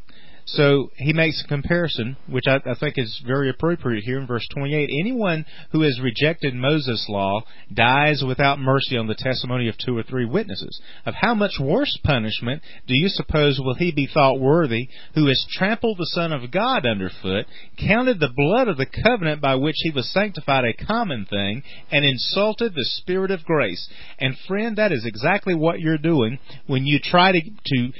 So 0.48 0.92
he 0.96 1.12
makes 1.12 1.42
a 1.44 1.48
comparison, 1.48 2.16
which 2.28 2.44
I, 2.46 2.60
I, 2.70 2.74
think 2.78 2.94
is 2.96 3.20
very 3.26 3.50
appropriate 3.50 4.04
here 4.04 4.20
in 4.20 4.28
verse 4.28 4.46
28. 4.54 4.90
Anyone 5.00 5.44
who 5.72 5.82
has 5.82 6.00
rejected 6.00 6.54
Moses' 6.54 7.04
law 7.08 7.40
dies 7.74 8.22
without 8.24 8.60
mercy 8.60 8.96
on 8.96 9.08
the 9.08 9.16
testimony 9.16 9.68
of 9.68 9.74
two 9.76 9.96
or 9.98 10.04
three 10.04 10.24
witnesses. 10.24 10.80
Of 11.04 11.14
how 11.20 11.34
much 11.34 11.58
worse 11.60 11.98
punishment 12.04 12.62
do 12.86 12.94
you 12.94 13.08
suppose 13.08 13.58
will 13.58 13.74
he 13.74 13.90
be 13.90 14.06
thought 14.06 14.38
worthy 14.38 14.88
who 15.14 15.26
has 15.26 15.44
trampled 15.50 15.98
the 15.98 16.10
Son 16.14 16.32
of 16.32 16.52
God 16.52 16.86
underfoot, 16.86 17.46
counted 17.76 18.20
the 18.20 18.32
blood 18.34 18.68
of 18.68 18.76
the 18.76 18.86
covenant 18.86 19.40
by 19.40 19.56
which 19.56 19.76
he 19.78 19.90
was 19.90 20.12
sanctified 20.12 20.64
a 20.64 20.84
common 20.86 21.26
thing, 21.28 21.64
and 21.90 22.04
insulted 22.04 22.72
the 22.72 22.84
Spirit 22.84 23.32
of 23.32 23.44
grace? 23.44 23.88
And 24.20 24.36
friend, 24.46 24.76
that 24.76 24.92
is 24.92 25.04
exactly 25.04 25.56
what 25.56 25.80
you're 25.80 25.98
doing 25.98 26.38
when 26.68 26.86
you 26.86 27.00
try 27.02 27.32
to, 27.32 27.40
to 27.40 27.92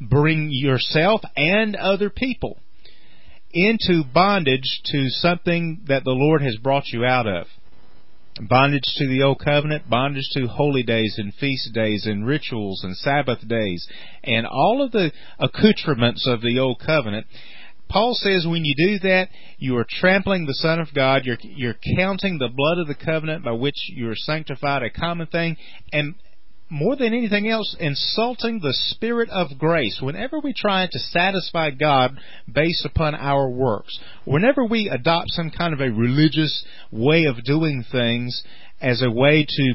bring 0.00 0.48
yourself 0.50 1.20
and 1.36 1.76
other 1.76 2.10
people 2.10 2.58
into 3.52 4.02
bondage 4.12 4.80
to 4.86 5.08
something 5.08 5.82
that 5.86 6.04
the 6.04 6.10
Lord 6.10 6.42
has 6.42 6.56
brought 6.56 6.88
you 6.88 7.04
out 7.04 7.26
of. 7.26 7.46
bondage 8.40 8.82
to 8.96 9.06
the 9.06 9.22
old 9.22 9.38
covenant, 9.38 9.88
bondage 9.88 10.28
to 10.32 10.48
holy 10.48 10.82
days 10.82 11.14
and 11.18 11.32
feast 11.34 11.72
days 11.72 12.04
and 12.04 12.26
rituals 12.26 12.82
and 12.82 12.96
Sabbath 12.96 13.46
days, 13.46 13.86
and 14.24 14.44
all 14.44 14.82
of 14.82 14.90
the 14.90 15.12
accoutrements 15.38 16.26
of 16.26 16.42
the 16.42 16.58
old 16.58 16.80
covenant. 16.84 17.26
Paul 17.88 18.14
says 18.14 18.44
when 18.44 18.64
you 18.64 18.74
do 18.74 18.98
that, 19.00 19.28
you 19.58 19.76
are 19.76 19.86
trampling 19.88 20.46
the 20.46 20.54
Son 20.54 20.80
of 20.80 20.92
God. 20.92 21.22
You're, 21.24 21.36
you're 21.42 21.76
counting 21.96 22.38
the 22.38 22.48
blood 22.48 22.78
of 22.78 22.88
the 22.88 22.94
covenant 22.96 23.44
by 23.44 23.52
which 23.52 23.76
you 23.88 24.08
are 24.08 24.16
sanctified 24.16 24.82
a 24.82 24.90
common 24.90 25.28
thing, 25.28 25.56
and 25.92 26.16
more 26.74 26.96
than 26.96 27.14
anything 27.14 27.48
else, 27.48 27.76
insulting 27.78 28.58
the 28.58 28.72
Spirit 28.72 29.30
of 29.30 29.58
grace. 29.58 30.00
Whenever 30.02 30.40
we 30.40 30.52
try 30.52 30.88
to 30.90 30.98
satisfy 30.98 31.70
God 31.70 32.18
based 32.52 32.84
upon 32.84 33.14
our 33.14 33.48
works, 33.48 33.96
whenever 34.24 34.64
we 34.64 34.88
adopt 34.88 35.30
some 35.30 35.52
kind 35.56 35.72
of 35.72 35.80
a 35.80 35.90
religious 35.90 36.64
way 36.90 37.26
of 37.26 37.44
doing 37.44 37.84
things 37.92 38.42
as 38.80 39.02
a 39.02 39.10
way 39.10 39.46
to 39.48 39.74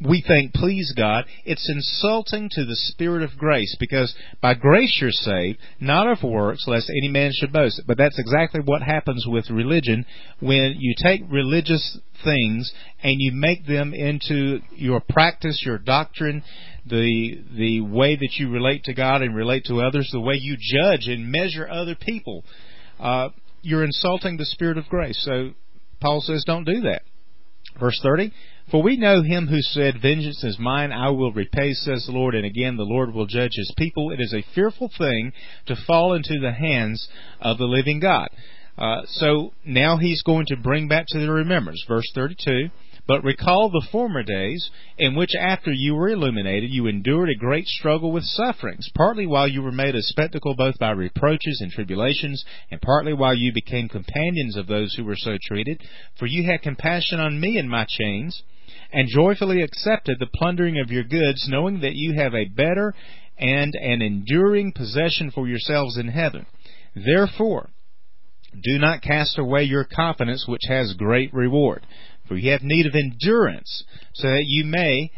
we 0.00 0.22
think 0.26 0.52
please 0.52 0.92
God, 0.96 1.24
it's 1.44 1.68
insulting 1.70 2.48
to 2.52 2.64
the 2.64 2.76
Spirit 2.76 3.22
of 3.22 3.38
grace 3.38 3.76
because 3.80 4.14
by 4.42 4.54
grace 4.54 4.98
you're 5.00 5.10
saved, 5.10 5.58
not 5.80 6.06
of 6.06 6.22
works, 6.22 6.64
lest 6.66 6.90
any 6.90 7.08
man 7.08 7.32
should 7.34 7.52
boast. 7.52 7.82
But 7.86 7.96
that's 7.96 8.18
exactly 8.18 8.60
what 8.64 8.82
happens 8.82 9.24
with 9.26 9.50
religion 9.50 10.04
when 10.40 10.76
you 10.78 10.94
take 11.02 11.22
religious 11.30 11.98
things 12.24 12.72
and 13.02 13.16
you 13.18 13.32
make 13.32 13.66
them 13.66 13.94
into 13.94 14.60
your 14.74 15.00
practice, 15.08 15.62
your 15.64 15.78
doctrine, 15.78 16.42
the 16.86 17.42
the 17.56 17.80
way 17.80 18.16
that 18.16 18.34
you 18.38 18.50
relate 18.50 18.84
to 18.84 18.94
God 18.94 19.22
and 19.22 19.34
relate 19.34 19.64
to 19.66 19.80
others, 19.80 20.08
the 20.12 20.20
way 20.20 20.34
you 20.38 20.56
judge 20.58 21.08
and 21.08 21.30
measure 21.30 21.68
other 21.68 21.94
people. 21.94 22.44
Uh, 23.00 23.28
you're 23.62 23.84
insulting 23.84 24.36
the 24.36 24.44
Spirit 24.44 24.78
of 24.78 24.86
grace. 24.86 25.20
So 25.24 25.50
Paul 26.00 26.20
says, 26.20 26.44
don't 26.46 26.64
do 26.64 26.82
that. 26.82 27.02
Verse 27.80 27.98
30, 28.02 28.32
For 28.70 28.82
we 28.82 28.96
know 28.96 29.22
him 29.22 29.46
who 29.46 29.62
said, 29.62 30.02
Vengeance 30.02 30.42
is 30.42 30.58
mine, 30.58 30.90
I 30.90 31.10
will 31.10 31.32
repay, 31.32 31.72
says 31.72 32.04
the 32.04 32.12
Lord, 32.12 32.34
and 32.34 32.44
again 32.44 32.76
the 32.76 32.82
Lord 32.82 33.14
will 33.14 33.26
judge 33.26 33.52
his 33.54 33.72
people. 33.76 34.10
It 34.10 34.20
is 34.20 34.34
a 34.34 34.44
fearful 34.54 34.90
thing 34.98 35.32
to 35.66 35.76
fall 35.86 36.14
into 36.14 36.40
the 36.40 36.52
hands 36.52 37.08
of 37.40 37.58
the 37.58 37.64
living 37.64 38.00
God. 38.00 38.28
Uh, 38.76 39.02
so 39.06 39.52
now 39.64 39.98
he's 39.98 40.22
going 40.22 40.46
to 40.46 40.56
bring 40.56 40.88
back 40.88 41.06
to 41.08 41.20
the 41.20 41.30
remembrance. 41.30 41.84
Verse 41.86 42.10
32, 42.12 42.70
but 43.06 43.22
recall 43.22 43.70
the 43.70 43.86
former 43.92 44.24
days, 44.24 44.68
in 44.98 45.14
which 45.14 45.36
after 45.36 45.70
you 45.72 45.94
were 45.94 46.08
illuminated, 46.08 46.70
you 46.70 46.88
endured 46.88 47.30
a 47.30 47.38
great 47.38 47.68
struggle 47.68 48.10
with 48.10 48.24
sufferings, 48.24 48.90
partly 48.96 49.26
while 49.26 49.46
you 49.46 49.62
were 49.62 49.70
made 49.70 49.94
a 49.94 50.02
spectacle 50.02 50.56
both 50.56 50.76
by 50.80 50.90
reproaches 50.90 51.60
and 51.60 51.70
tribulations, 51.70 52.44
and 52.70 52.82
partly 52.82 53.12
while 53.12 53.34
you 53.34 53.52
became 53.52 53.88
companions 53.88 54.56
of 54.56 54.66
those 54.66 54.94
who 54.94 55.04
were 55.04 55.16
so 55.16 55.38
treated. 55.40 55.80
For 56.18 56.26
you 56.26 56.50
had 56.50 56.62
compassion 56.62 57.20
on 57.20 57.38
me 57.38 57.58
in 57.58 57.68
my 57.68 57.86
chains, 57.88 58.42
and 58.92 59.08
joyfully 59.08 59.62
accepted 59.62 60.18
the 60.18 60.28
plundering 60.34 60.78
of 60.78 60.90
your 60.90 61.04
goods, 61.04 61.46
knowing 61.48 61.80
that 61.80 61.94
you 61.94 62.14
have 62.14 62.34
a 62.34 62.48
better 62.48 62.94
and 63.38 63.74
an 63.74 64.02
enduring 64.02 64.72
possession 64.72 65.30
for 65.30 65.46
yourselves 65.46 65.98
in 65.98 66.08
heaven. 66.08 66.46
Therefore, 66.94 67.70
do 68.62 68.78
not 68.78 69.02
cast 69.02 69.38
away 69.38 69.64
your 69.64 69.84
confidence, 69.84 70.46
which 70.48 70.62
has 70.68 70.94
great 70.94 71.32
reward. 71.34 71.86
For 72.26 72.36
you 72.36 72.52
have 72.52 72.62
need 72.62 72.86
of 72.86 72.94
endurance, 72.94 73.84
so 74.14 74.28
that 74.28 74.44
you 74.46 74.64
may, 74.64 75.10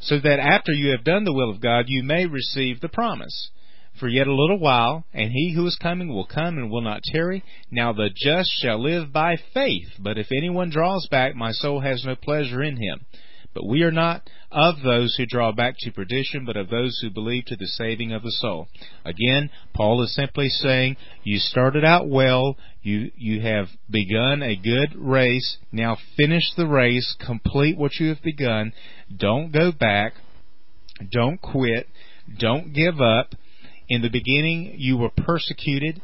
so 0.00 0.18
that 0.20 0.38
after 0.38 0.72
you 0.72 0.90
have 0.90 1.04
done 1.04 1.24
the 1.24 1.32
will 1.32 1.50
of 1.50 1.60
God, 1.60 1.86
you 1.88 2.02
may 2.02 2.26
receive 2.26 2.80
the 2.80 2.88
promise. 2.88 3.50
For 3.98 4.08
yet 4.08 4.26
a 4.26 4.34
little 4.34 4.58
while, 4.58 5.04
and 5.12 5.30
he 5.30 5.52
who 5.54 5.66
is 5.66 5.76
coming 5.80 6.08
will 6.08 6.26
come 6.26 6.58
and 6.58 6.70
will 6.70 6.80
not 6.80 7.02
tarry. 7.04 7.44
Now 7.70 7.92
the 7.92 8.10
just 8.14 8.50
shall 8.60 8.82
live 8.82 9.12
by 9.12 9.36
faith. 9.52 9.88
But 10.00 10.18
if 10.18 10.32
anyone 10.32 10.70
draws 10.70 11.06
back, 11.10 11.36
my 11.36 11.52
soul 11.52 11.80
has 11.80 12.04
no 12.04 12.16
pleasure 12.16 12.62
in 12.62 12.76
him. 12.76 13.06
But 13.54 13.68
we 13.68 13.82
are 13.82 13.92
not 13.92 14.28
of 14.50 14.82
those 14.82 15.14
who 15.14 15.26
draw 15.26 15.52
back 15.52 15.76
to 15.78 15.92
perdition, 15.92 16.44
but 16.44 16.56
of 16.56 16.70
those 16.70 16.98
who 17.00 17.10
believe 17.10 17.44
to 17.46 17.56
the 17.56 17.68
saving 17.68 18.12
of 18.12 18.22
the 18.22 18.32
soul. 18.32 18.66
Again, 19.04 19.48
Paul 19.74 20.02
is 20.02 20.12
simply 20.14 20.48
saying, 20.48 20.96
you 21.22 21.38
started 21.38 21.84
out 21.84 22.08
well, 22.08 22.56
you, 22.82 23.12
you 23.16 23.40
have 23.42 23.68
begun 23.88 24.42
a 24.42 24.56
good 24.56 24.96
race, 24.96 25.58
now 25.70 25.96
finish 26.16 26.52
the 26.56 26.66
race, 26.66 27.16
complete 27.24 27.78
what 27.78 27.94
you 28.00 28.08
have 28.08 28.22
begun, 28.22 28.72
don't 29.16 29.52
go 29.52 29.70
back, 29.70 30.14
don't 31.12 31.40
quit, 31.40 31.86
don't 32.36 32.72
give 32.72 33.00
up. 33.00 33.34
In 33.88 34.02
the 34.02 34.10
beginning, 34.10 34.74
you 34.78 34.96
were 34.96 35.10
persecuted, 35.10 36.00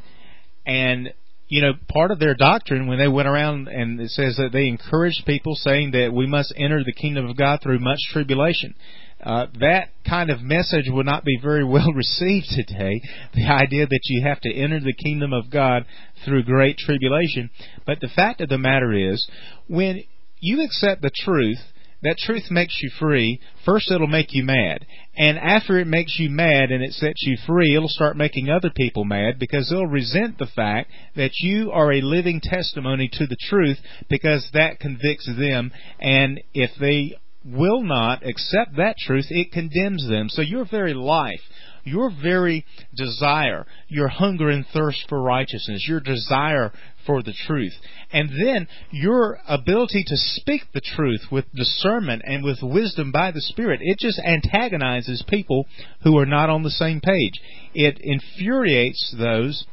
and 0.67 1.13
you 1.51 1.61
know, 1.61 1.73
part 1.89 2.13
of 2.13 2.21
their 2.21 2.35
doctrine 2.35 2.87
when 2.87 2.99
they 2.99 3.09
went 3.09 3.27
around 3.27 3.67
and 3.67 4.01
it 4.01 4.11
says 4.11 4.37
that 4.37 4.53
they 4.53 4.69
encouraged 4.69 5.27
people 5.27 5.57
saying 5.57 5.91
that 5.91 6.13
we 6.15 6.25
must 6.25 6.55
enter 6.57 6.85
the 6.85 6.93
kingdom 6.93 7.29
of 7.29 7.37
God 7.37 7.59
through 7.61 7.81
much 7.81 7.99
tribulation. 8.13 8.73
Uh, 9.21 9.47
that 9.59 9.89
kind 10.09 10.31
of 10.31 10.41
message 10.41 10.87
would 10.89 11.07
not 11.07 11.25
be 11.25 11.39
very 11.43 11.65
well 11.69 11.93
received 11.93 12.47
today. 12.51 13.03
The 13.35 13.49
idea 13.49 13.87
that 13.87 14.01
you 14.05 14.23
have 14.25 14.41
to 14.43 14.55
enter 14.55 14.79
the 14.79 14.95
kingdom 14.95 15.33
of 15.33 15.51
God 15.51 15.87
through 16.25 16.45
great 16.45 16.79
tribulation. 16.79 17.51
But 17.85 18.01
the 18.01 18.11
fact 18.15 18.41
of 18.41 18.49
the 18.49 18.57
matter 18.57 18.93
is, 18.93 19.29
when 19.67 20.05
you 20.39 20.65
accept 20.65 21.03
the 21.03 21.11
truth, 21.13 21.59
that 22.03 22.17
truth 22.19 22.51
makes 22.51 22.79
you 22.83 22.91
free. 22.99 23.41
First, 23.65 23.91
it'll 23.91 24.07
make 24.07 24.33
you 24.33 24.43
mad. 24.43 24.87
And 25.17 25.39
after 25.39 25.79
it 25.79 25.87
makes 25.87 26.19
you 26.19 26.31
mad 26.31 26.71
and 26.71 26.83
it 26.83 26.93
sets 26.93 27.23
you 27.23 27.37
free, 27.47 27.77
it'll 27.77 27.89
start 27.89 28.17
making 28.17 28.49
other 28.49 28.71
people 28.75 29.05
mad 29.05 29.39
because 29.39 29.69
they'll 29.69 29.87
resent 29.87 30.39
the 30.39 30.47
fact 30.47 30.91
that 31.17 31.33
you 31.41 31.71
are 31.73 31.93
a 31.93 32.01
living 32.01 32.41
testimony 32.43 33.09
to 33.13 33.27
the 33.27 33.37
truth 33.49 33.79
because 34.09 34.49
that 34.55 34.81
convicts 34.81 35.27
them. 35.27 35.73
And 36.01 36.41
if 36.55 36.71
they 36.81 37.17
will 37.45 37.83
not 37.83 38.27
accept 38.27 38.77
that 38.77 38.97
truth, 38.99 39.27
it 39.29 39.53
condemns 39.53 40.09
them. 40.09 40.29
So 40.29 40.43
your 40.43 40.67
very 40.71 40.95
life 40.95 41.41
your 41.85 42.11
very 42.11 42.65
desire, 42.95 43.67
your 43.89 44.09
hunger 44.09 44.49
and 44.49 44.67
thirst 44.73 45.05
for 45.09 45.23
righteousness, 45.23 45.87
your 45.89 46.01
desire 46.01 46.73
for 47.07 47.23
the 47.23 47.35
truth, 47.47 47.73
and 48.13 48.29
then 48.29 48.69
your 48.91 49.39
ability 49.49 50.05
to 50.07 50.17
speak 50.17 50.63
the 50.73 50.81
truth 50.81 51.23
with 51.31 51.45
discernment 51.55 52.23
and 52.25 52.45
with 52.45 52.59
wisdom 52.63 53.11
by 53.11 53.31
the 53.31 53.41
Spirit, 53.41 53.81
it 53.83 53.99
just 53.99 54.21
antagonizes 54.21 55.25
people 55.29 55.67
who 56.03 56.19
are 56.19 56.27
not 56.27 56.51
on 56.51 56.63
the 56.63 56.71
same 56.71 57.01
page. 57.01 57.41
It 57.75 57.99
infuriates 58.01 59.15
those 59.19 59.65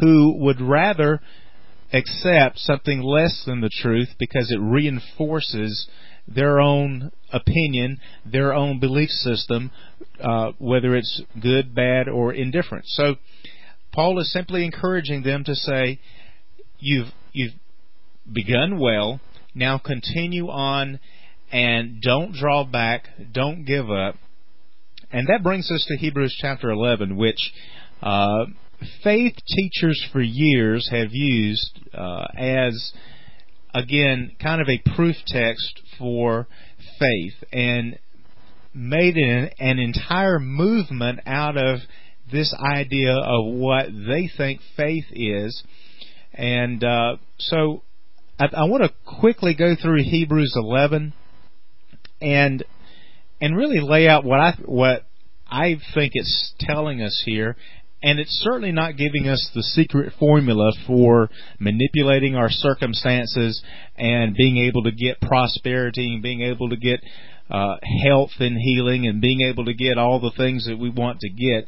who 0.00 0.34
would 0.38 0.60
rather 0.60 1.20
accept 1.92 2.58
something 2.58 3.00
less 3.02 3.44
than 3.46 3.60
the 3.60 3.70
truth 3.70 4.08
because 4.18 4.50
it 4.50 4.60
reinforces 4.60 5.88
their 6.28 6.60
own 6.60 7.12
opinion, 7.32 8.00
their 8.24 8.52
own 8.52 8.80
belief 8.80 9.10
system, 9.10 9.70
uh, 10.20 10.52
whether 10.58 10.94
it's 10.96 11.22
good, 11.40 11.74
bad, 11.74 12.08
or 12.08 12.32
indifferent. 12.32 12.84
So, 12.86 13.16
Paul 13.92 14.18
is 14.20 14.32
simply 14.32 14.64
encouraging 14.64 15.22
them 15.22 15.44
to 15.44 15.54
say, 15.54 15.98
"You've 16.78 17.12
you've 17.32 17.54
begun 18.30 18.78
well. 18.78 19.20
Now 19.54 19.78
continue 19.78 20.48
on, 20.48 20.98
and 21.50 22.00
don't 22.02 22.32
draw 22.32 22.64
back. 22.64 23.08
Don't 23.32 23.64
give 23.64 23.90
up." 23.90 24.16
And 25.12 25.28
that 25.28 25.42
brings 25.42 25.70
us 25.70 25.84
to 25.88 25.96
Hebrews 25.96 26.36
chapter 26.40 26.70
11, 26.70 27.16
which 27.16 27.52
uh, 28.02 28.46
faith 29.02 29.34
teachers 29.46 30.04
for 30.12 30.20
years 30.20 30.88
have 30.90 31.08
used 31.12 31.78
uh, 31.94 32.26
as 32.36 32.92
again, 33.76 34.32
kind 34.42 34.60
of 34.60 34.68
a 34.68 34.82
proof 34.96 35.16
text 35.26 35.82
for 35.98 36.46
faith 36.98 37.34
and 37.52 37.98
made 38.74 39.16
an, 39.16 39.50
an 39.58 39.78
entire 39.78 40.38
movement 40.38 41.20
out 41.26 41.56
of 41.56 41.80
this 42.30 42.54
idea 42.54 43.14
of 43.14 43.46
what 43.46 43.86
they 43.86 44.30
think 44.36 44.60
faith 44.76 45.06
is. 45.12 45.62
And 46.34 46.82
uh, 46.84 47.16
so 47.38 47.82
I, 48.38 48.46
I 48.52 48.64
want 48.64 48.82
to 48.82 48.92
quickly 49.20 49.54
go 49.54 49.74
through 49.80 50.02
Hebrews 50.02 50.54
11 50.56 51.12
and 52.20 52.64
and 53.40 53.56
really 53.56 53.80
lay 53.80 54.08
out 54.08 54.24
what 54.24 54.40
I 54.40 54.52
what 54.64 55.06
I 55.48 55.76
think 55.94 56.12
it's 56.14 56.54
telling 56.60 57.02
us 57.02 57.22
here 57.24 57.56
and 58.06 58.20
it's 58.20 58.40
certainly 58.44 58.70
not 58.70 58.96
giving 58.96 59.26
us 59.26 59.50
the 59.52 59.64
secret 59.64 60.12
formula 60.16 60.70
for 60.86 61.28
manipulating 61.58 62.36
our 62.36 62.48
circumstances 62.48 63.60
and 63.96 64.32
being 64.36 64.58
able 64.58 64.84
to 64.84 64.92
get 64.92 65.20
prosperity 65.20 66.14
and 66.14 66.22
being 66.22 66.40
able 66.40 66.68
to 66.68 66.76
get 66.76 67.00
uh, 67.50 67.74
health 68.04 68.30
and 68.38 68.56
healing 68.58 69.08
and 69.08 69.20
being 69.20 69.40
able 69.40 69.64
to 69.64 69.74
get 69.74 69.98
all 69.98 70.20
the 70.20 70.30
things 70.36 70.66
that 70.66 70.78
we 70.78 70.88
want 70.88 71.18
to 71.18 71.28
get. 71.28 71.66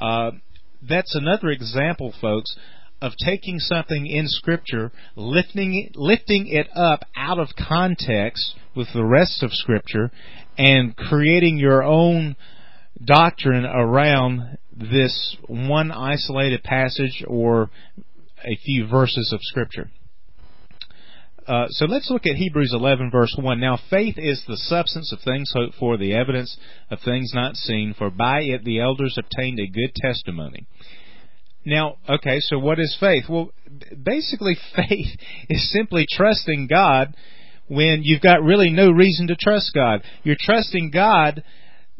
Uh, 0.00 0.30
that's 0.88 1.16
another 1.16 1.48
example, 1.48 2.14
folks, 2.20 2.54
of 3.02 3.10
taking 3.24 3.58
something 3.58 4.06
in 4.06 4.28
Scripture, 4.28 4.92
lifting 5.16 5.74
it, 5.74 5.96
lifting 5.96 6.46
it 6.46 6.68
up 6.76 7.00
out 7.16 7.40
of 7.40 7.48
context 7.68 8.54
with 8.76 8.86
the 8.94 9.04
rest 9.04 9.42
of 9.42 9.50
Scripture, 9.52 10.12
and 10.56 10.96
creating 10.96 11.58
your 11.58 11.82
own 11.82 12.36
doctrine 13.04 13.64
around 13.64 14.56
this 14.80 15.36
one 15.46 15.92
isolated 15.92 16.62
passage 16.62 17.22
or 17.26 17.70
a 18.44 18.56
few 18.64 18.86
verses 18.86 19.32
of 19.32 19.40
Scripture. 19.42 19.90
uh, 21.46 21.66
so 21.68 21.84
let's 21.84 22.10
look 22.10 22.26
at 22.26 22.36
Hebrews 22.36 22.72
11 22.72 23.10
verse 23.10 23.34
1. 23.38 23.60
Now 23.60 23.78
faith 23.90 24.16
is 24.16 24.42
the 24.46 24.56
substance 24.56 25.12
of 25.12 25.20
things 25.20 25.52
hoped 25.54 25.74
for, 25.78 25.96
the 25.96 26.14
evidence 26.14 26.56
of 26.90 27.00
things 27.04 27.32
not 27.34 27.56
seen, 27.56 27.94
for 27.96 28.10
by 28.10 28.40
it 28.40 28.64
the 28.64 28.80
elders 28.80 29.18
obtained 29.18 29.60
a 29.60 29.66
good 29.66 29.94
testimony. 29.94 30.66
Now, 31.64 31.96
okay, 32.08 32.40
so 32.40 32.58
what 32.58 32.80
is 32.80 32.96
faith? 32.98 33.24
Well, 33.28 33.50
basically 34.02 34.56
faith 34.76 35.08
is 35.48 35.70
simply 35.70 36.06
trusting 36.10 36.68
God 36.68 37.14
when 37.68 38.00
you've 38.02 38.22
got 38.22 38.42
really 38.42 38.70
no 38.70 38.90
reason 38.90 39.28
to 39.28 39.36
trust 39.36 39.72
God. 39.74 40.02
You're 40.22 40.36
trusting 40.38 40.90
God 40.90 41.42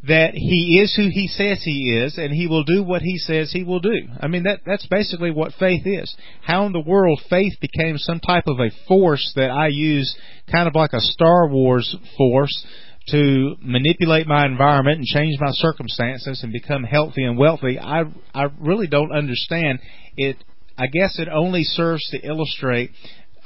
that 0.06 0.32
he 0.32 0.80
is 0.82 0.94
who 0.96 1.08
he 1.10 1.28
says 1.28 1.60
he 1.62 2.00
is 2.02 2.16
and 2.16 2.32
he 2.32 2.46
will 2.46 2.64
do 2.64 2.82
what 2.82 3.02
he 3.02 3.18
says 3.18 3.52
he 3.52 3.64
will 3.64 3.80
do. 3.80 4.08
I 4.18 4.28
mean 4.28 4.44
that 4.44 4.60
that's 4.64 4.86
basically 4.86 5.30
what 5.30 5.52
faith 5.58 5.82
is. 5.84 6.14
How 6.42 6.64
in 6.66 6.72
the 6.72 6.80
world 6.80 7.20
faith 7.28 7.54
became 7.60 7.98
some 7.98 8.20
type 8.20 8.44
of 8.46 8.60
a 8.60 8.70
force 8.88 9.32
that 9.36 9.50
I 9.50 9.68
use 9.68 10.16
kind 10.50 10.66
of 10.66 10.74
like 10.74 10.94
a 10.94 11.00
Star 11.00 11.48
Wars 11.48 11.94
force 12.16 12.64
to 13.08 13.56
manipulate 13.60 14.26
my 14.26 14.46
environment 14.46 14.98
and 14.98 15.06
change 15.06 15.38
my 15.40 15.50
circumstances 15.52 16.40
and 16.42 16.52
become 16.52 16.84
healthy 16.84 17.24
and 17.24 17.36
wealthy, 17.36 17.78
I 17.78 18.04
I 18.34 18.46
really 18.58 18.86
don't 18.86 19.12
understand 19.12 19.80
it. 20.16 20.36
I 20.78 20.86
guess 20.86 21.18
it 21.18 21.28
only 21.30 21.64
serves 21.64 22.08
to 22.10 22.26
illustrate 22.26 22.90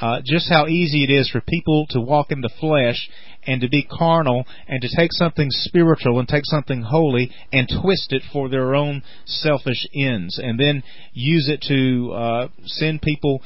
uh, 0.01 0.21
just 0.25 0.49
how 0.49 0.67
easy 0.67 1.05
it 1.05 1.11
is 1.11 1.31
for 1.31 1.41
people 1.41 1.87
to 1.91 2.01
walk 2.01 2.31
in 2.31 2.41
the 2.41 2.51
flesh 2.61 3.09
and 3.47 3.61
to 3.61 3.69
be 3.69 3.83
carnal 3.83 4.45
and 4.69 4.81
to 4.81 4.89
take 4.97 5.13
something 5.13 5.49
spiritual 5.51 6.19
and 6.19 6.29
take 6.29 6.45
something 6.45 6.83
holy 6.83 7.31
and 7.53 7.69
twist 7.83 8.13
it 8.13 8.23
for 8.33 8.49
their 8.49 8.75
own 8.75 9.03
selfish 9.25 9.87
ends 9.95 10.39
and 10.39 10.59
then 10.59 10.83
use 11.13 11.49
it 11.49 11.61
to 11.69 12.13
uh, 12.13 12.49
send 12.65 13.03
people 13.03 13.43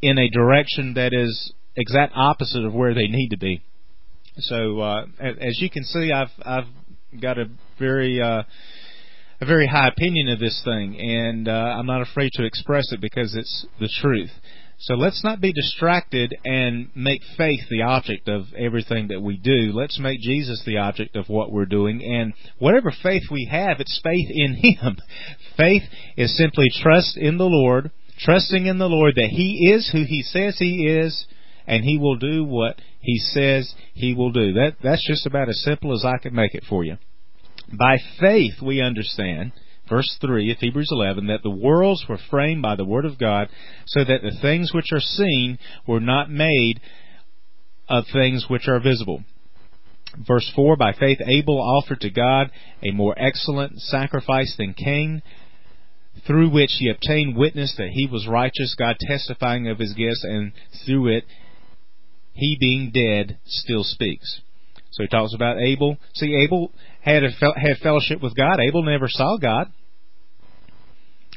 in 0.00 0.18
a 0.18 0.28
direction 0.30 0.94
that 0.94 1.12
is 1.12 1.52
exact 1.76 2.12
opposite 2.16 2.64
of 2.64 2.74
where 2.74 2.94
they 2.94 3.06
need 3.06 3.28
to 3.28 3.38
be. 3.38 3.62
So 4.38 4.80
uh, 4.80 5.04
as 5.20 5.58
you 5.60 5.70
can 5.70 5.84
see, 5.84 6.10
I've 6.10 6.30
I've 6.42 7.20
got 7.20 7.38
a 7.38 7.44
very 7.78 8.20
uh, 8.20 8.42
a 9.40 9.46
very 9.46 9.66
high 9.66 9.88
opinion 9.88 10.28
of 10.28 10.38
this 10.38 10.62
thing, 10.64 10.98
and 10.98 11.48
uh, 11.48 11.50
I'm 11.50 11.86
not 11.86 12.00
afraid 12.00 12.30
to 12.34 12.44
express 12.44 12.92
it 12.92 13.00
because 13.00 13.34
it's 13.34 13.66
the 13.78 13.90
truth. 14.00 14.30
So 14.82 14.94
let's 14.94 15.22
not 15.22 15.40
be 15.40 15.52
distracted 15.52 16.34
and 16.44 16.88
make 16.96 17.20
faith 17.36 17.60
the 17.70 17.82
object 17.82 18.28
of 18.28 18.46
everything 18.58 19.08
that 19.08 19.20
we 19.20 19.36
do. 19.36 19.70
Let's 19.72 20.00
make 20.00 20.20
Jesus 20.20 20.60
the 20.66 20.78
object 20.78 21.14
of 21.14 21.28
what 21.28 21.52
we're 21.52 21.66
doing. 21.66 22.02
And 22.02 22.34
whatever 22.58 22.90
faith 22.90 23.22
we 23.30 23.48
have, 23.48 23.78
it's 23.78 24.00
faith 24.02 24.26
in 24.28 24.54
Him. 24.56 24.96
Faith 25.56 25.84
is 26.16 26.36
simply 26.36 26.66
trust 26.74 27.16
in 27.16 27.38
the 27.38 27.44
Lord, 27.44 27.92
trusting 28.18 28.66
in 28.66 28.78
the 28.78 28.88
Lord 28.88 29.14
that 29.14 29.30
He 29.30 29.70
is 29.72 29.88
who 29.92 30.02
He 30.02 30.22
says 30.22 30.56
He 30.58 30.88
is, 30.88 31.26
and 31.64 31.84
He 31.84 31.96
will 31.96 32.16
do 32.16 32.44
what 32.44 32.80
He 33.00 33.18
says 33.18 33.72
He 33.94 34.14
will 34.14 34.32
do. 34.32 34.52
That, 34.54 34.78
that's 34.82 35.06
just 35.06 35.26
about 35.26 35.48
as 35.48 35.62
simple 35.62 35.92
as 35.92 36.04
I 36.04 36.18
can 36.20 36.34
make 36.34 36.56
it 36.56 36.64
for 36.68 36.82
you. 36.82 36.96
By 37.72 37.98
faith, 38.18 38.54
we 38.60 38.80
understand 38.80 39.52
verse 39.92 40.16
3 40.22 40.50
of 40.50 40.56
Hebrews 40.58 40.88
11, 40.90 41.26
that 41.26 41.42
the 41.42 41.50
worlds 41.50 42.06
were 42.08 42.18
framed 42.30 42.62
by 42.62 42.76
the 42.76 42.84
Word 42.84 43.04
of 43.04 43.18
God, 43.18 43.48
so 43.86 44.02
that 44.02 44.22
the 44.22 44.38
things 44.40 44.72
which 44.72 44.90
are 44.90 45.00
seen 45.00 45.58
were 45.86 46.00
not 46.00 46.30
made 46.30 46.80
of 47.90 48.04
things 48.10 48.46
which 48.48 48.68
are 48.68 48.80
visible. 48.80 49.22
Verse 50.26 50.50
4, 50.56 50.76
by 50.76 50.92
faith 50.92 51.18
Abel 51.26 51.60
offered 51.60 52.00
to 52.00 52.10
God 52.10 52.50
a 52.82 52.90
more 52.90 53.14
excellent 53.18 53.80
sacrifice 53.80 54.54
than 54.56 54.72
Cain, 54.72 55.22
through 56.26 56.48
which 56.50 56.76
he 56.78 56.88
obtained 56.88 57.36
witness 57.36 57.74
that 57.76 57.90
he 57.92 58.06
was 58.06 58.26
righteous, 58.26 58.74
God 58.78 58.96
testifying 58.98 59.68
of 59.68 59.78
his 59.78 59.92
gifts, 59.92 60.24
and 60.24 60.52
through 60.86 61.18
it, 61.18 61.24
he 62.32 62.56
being 62.58 62.92
dead 62.94 63.38
still 63.44 63.84
speaks. 63.84 64.40
So 64.92 65.02
he 65.02 65.08
talks 65.08 65.34
about 65.34 65.58
Abel. 65.58 65.98
See, 66.14 66.34
Abel 66.34 66.72
had 67.02 67.24
a, 67.24 67.30
had 67.56 67.76
fellowship 67.82 68.22
with 68.22 68.34
God. 68.34 68.58
Abel 68.58 68.82
never 68.84 69.08
saw 69.08 69.36
God. 69.36 69.70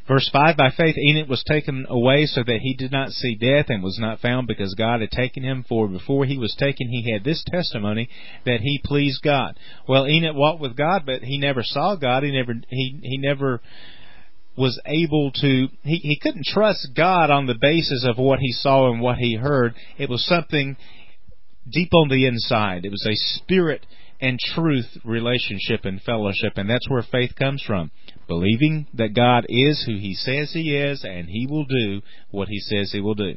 Verse 0.08 0.30
5 0.32 0.56
By 0.56 0.70
faith 0.70 0.96
Enoch 0.98 1.28
was 1.28 1.44
taken 1.44 1.86
away 1.90 2.26
so 2.26 2.44
that 2.46 2.60
he 2.62 2.76
did 2.76 2.92
not 2.92 3.10
see 3.10 3.36
death 3.36 3.66
and 3.70 3.84
was 3.84 3.98
not 4.00 4.20
found 4.20 4.48
because 4.48 4.76
God 4.76 5.02
had 5.02 5.12
taken 5.12 5.44
him. 5.44 5.66
For 5.68 5.88
before 5.88 6.26
he 6.26 6.38
was 6.38 6.56
taken, 6.58 6.90
he 6.90 7.12
had 7.12 7.24
this 7.24 7.44
testimony 7.48 8.10
that 8.46 8.60
he 8.62 8.82
pleased 8.84 9.24
God. 9.24 9.58
Well, 9.88 10.08
Enoch 10.08 10.36
walked 10.36 10.62
with 10.62 10.78
God, 10.78 11.04
but 11.06 11.24
he 11.24 11.40
never 11.40 11.64
saw 11.64 11.96
God. 11.96 12.24
He 12.24 12.32
never, 12.32 12.54
he, 12.70 13.00
he 13.02 13.18
never 13.18 13.62
was 14.56 14.80
able 14.86 15.32
to, 15.32 15.68
he, 15.84 15.98
he 15.98 16.20
couldn't 16.22 16.46
trust 16.46 16.90
God 16.96 17.30
on 17.30 17.48
the 17.48 17.58
basis 17.60 18.06
of 18.08 18.18
what 18.18 18.40
he 18.40 18.52
saw 18.52 18.92
and 18.92 19.02
what 19.02 19.18
he 19.18 19.36
heard. 19.36 19.74
It 19.98 20.10
was 20.10 20.26
something 20.26 20.78
deep 21.70 21.94
on 21.94 22.10
the 22.10 22.28
inside. 22.28 22.86
It 22.86 22.92
was 22.92 23.06
a 23.10 23.16
spirit 23.16 23.86
and 24.20 24.40
truth 24.40 24.98
relationship 25.04 25.86
and 25.86 26.02
fellowship, 26.02 26.54
and 26.56 26.70
that's 26.70 26.90
where 26.90 27.04
faith 27.04 27.32
comes 27.38 27.64
from. 27.66 27.92
Believing 28.28 28.88
that 28.94 29.16
God 29.16 29.46
is 29.50 29.84
who 29.86 29.98
He 29.98 30.14
says 30.14 30.52
He 30.54 30.76
is, 30.76 31.04
and 31.04 31.28
He 31.28 31.48
will 31.50 31.66
do 31.66 32.02
what 32.32 32.48
He 32.48 32.60
says 32.60 32.92
He 32.92 33.02
will 33.02 33.16
do. 33.16 33.36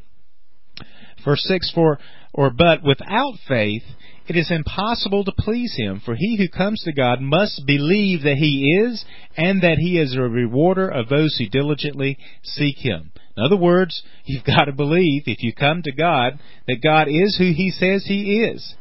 Verse 1.24 1.42
6 1.48 1.72
For, 1.74 1.98
or 2.32 2.50
but 2.50 2.82
without 2.84 3.34
faith, 3.46 3.82
it 4.28 4.36
is 4.36 4.50
impossible 4.50 5.24
to 5.24 5.32
please 5.36 5.74
Him, 5.76 6.00
for 6.04 6.14
he 6.14 6.36
who 6.36 6.48
comes 6.48 6.82
to 6.82 6.92
God 6.92 7.20
must 7.20 7.62
believe 7.66 8.22
that 8.22 8.36
He 8.36 8.78
is, 8.80 9.04
and 9.36 9.62
that 9.62 9.78
He 9.78 9.98
is 9.98 10.14
a 10.14 10.20
rewarder 10.20 10.88
of 10.88 11.08
those 11.08 11.36
who 11.38 11.48
diligently 11.48 12.18
seek 12.42 12.76
Him. 12.78 13.10
In 13.36 13.42
other 13.42 13.56
words, 13.56 14.02
you've 14.24 14.44
got 14.44 14.66
to 14.66 14.72
believe, 14.72 15.22
if 15.26 15.42
you 15.42 15.54
come 15.54 15.82
to 15.82 15.92
God, 15.92 16.38
that 16.66 16.82
God 16.82 17.08
is 17.08 17.36
who 17.38 17.52
He 17.52 17.70
says 17.70 18.04
He 18.06 18.42
is, 18.44 18.74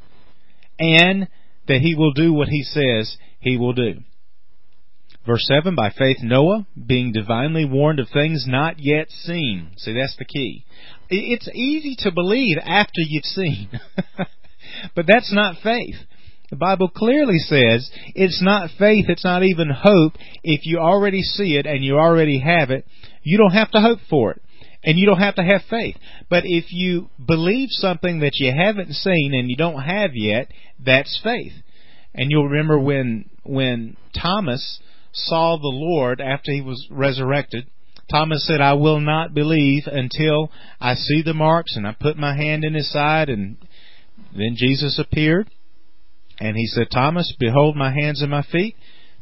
and 0.79 1.27
that 1.67 1.82
He 1.82 1.95
will 1.95 2.13
do 2.13 2.34
what 2.34 2.47
He 2.47 2.63
says 2.63 3.17
He 3.39 3.58
will 3.58 3.73
do. 3.73 4.01
Verse 5.25 5.45
7, 5.45 5.75
by 5.75 5.89
faith 5.89 6.17
Noah, 6.21 6.65
being 6.86 7.12
divinely 7.12 7.65
warned 7.65 7.99
of 7.99 8.08
things 8.08 8.45
not 8.47 8.80
yet 8.80 9.10
seen. 9.10 9.71
See, 9.75 9.93
that's 9.93 10.15
the 10.17 10.23
key. 10.23 10.63
It's 11.10 11.49
easy 11.53 11.97
to 11.99 12.12
believe 12.12 12.58
after 12.63 13.01
you've 13.01 13.25
seen. 13.25 13.69
but 14.95 15.06
that's 15.06 15.34
not 15.34 15.58
faith. 15.62 15.95
The 16.49 16.56
Bible 16.56 16.88
clearly 16.88 17.39
says 17.39 17.91
it's 18.15 18.41
not 18.41 18.69
faith, 18.80 19.06
it's 19.10 19.25
not 19.25 19.43
even 19.43 19.69
hope. 19.69 20.13
If 20.43 20.65
you 20.65 20.80
already 20.80 21.21
see 21.21 21.58
it 21.58 21.65
and 21.65 21.84
you 21.84 21.97
already 21.97 22.39
have 22.39 22.71
it, 22.71 22.86
you 23.21 23.38
don't 23.38 23.51
have 23.51 23.71
to 23.71 23.82
hope 23.82 23.99
for 24.10 24.32
it. 24.32 24.41
And 24.88 24.97
you 24.97 25.06
don't 25.06 25.19
have 25.19 25.36
to 25.36 25.43
have 25.43 25.63
faith. 25.69 25.97
But 26.30 26.43
if 26.45 26.71
you 26.71 27.10
believe 27.23 27.67
something 27.71 28.21
that 28.21 28.38
you 28.38 28.54
haven't 28.58 28.93
seen 28.93 29.34
and 29.34 29.50
you 29.50 29.58
don't 29.58 29.82
have 29.82 30.12
yet, 30.13 30.50
that's 30.80 31.19
faith. 31.21 31.52
And 32.15 32.32
you'll 32.32 32.47
remember 32.47 32.80
when 32.80 33.30
when 33.43 33.97
Thomas 34.17 34.80
saw 35.12 35.58
the 35.58 35.67
Lord 35.67 36.21
after 36.21 36.54
he 36.54 36.62
was 36.62 36.88
resurrected, 36.89 37.67
Thomas 38.10 38.47
said, 38.47 38.62
I 38.62 38.76
will 38.76 39.02
not 39.02 39.34
believe 39.34 39.84
until 39.88 40.54
I 40.80 40.93
see 40.93 41.21
the 41.21 41.34
marks 41.34 41.76
and 41.76 41.86
I 41.86 41.93
put 42.00 42.15
my 42.15 42.38
hand 42.38 42.63
in 42.63 42.73
his 42.73 42.89
side. 42.89 43.28
And 43.28 43.58
then 44.34 44.56
Jesus 44.56 44.97
appeared 44.97 45.50
and 46.39 46.56
he 46.56 46.65
said, 46.65 46.88
Thomas, 46.89 47.36
behold 47.38 47.76
my 47.76 47.91
hands 47.91 48.21
and 48.21 48.32
my 48.32 48.43
feet. 48.50 48.78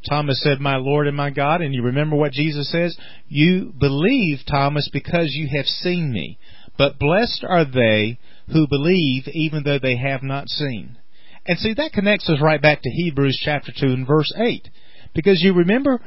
Thomas 0.08 0.42
said, 0.42 0.60
My 0.60 0.78
Lord 0.78 1.08
and 1.08 1.16
my 1.16 1.30
God. 1.30 1.62
And 1.62 1.74
you 1.74 1.84
remember 1.84 2.16
what 2.16 2.32
Jesus 2.32 2.72
says? 2.72 2.98
You 3.28 3.74
believe, 3.78 4.40
Thomas, 4.50 4.90
because 4.92 5.32
you 5.32 5.48
have 5.56 5.66
seen 5.66 6.12
me. 6.12 6.38
But 6.78 7.00
blessed 7.00 7.46
are 7.48 7.66
they 7.66 8.20
who 8.52 8.68
believe 8.68 9.28
even 9.28 9.64
though 9.64 9.80
they 9.80 9.98
have 9.98 10.24
not 10.24 10.50
seen. 10.50 10.98
And 11.48 11.58
see, 11.58 11.74
that 11.76 11.94
connects 11.94 12.30
us 12.30 12.42
right 12.42 12.62
back 12.62 12.82
to 12.82 12.90
Hebrews 12.90 13.42
chapter 13.44 13.72
2 13.78 13.88
and 13.88 14.08
verse 14.08 14.34
8. 14.38 14.68
Because 15.14 15.42
you 15.42 15.54
remember 15.54 16.02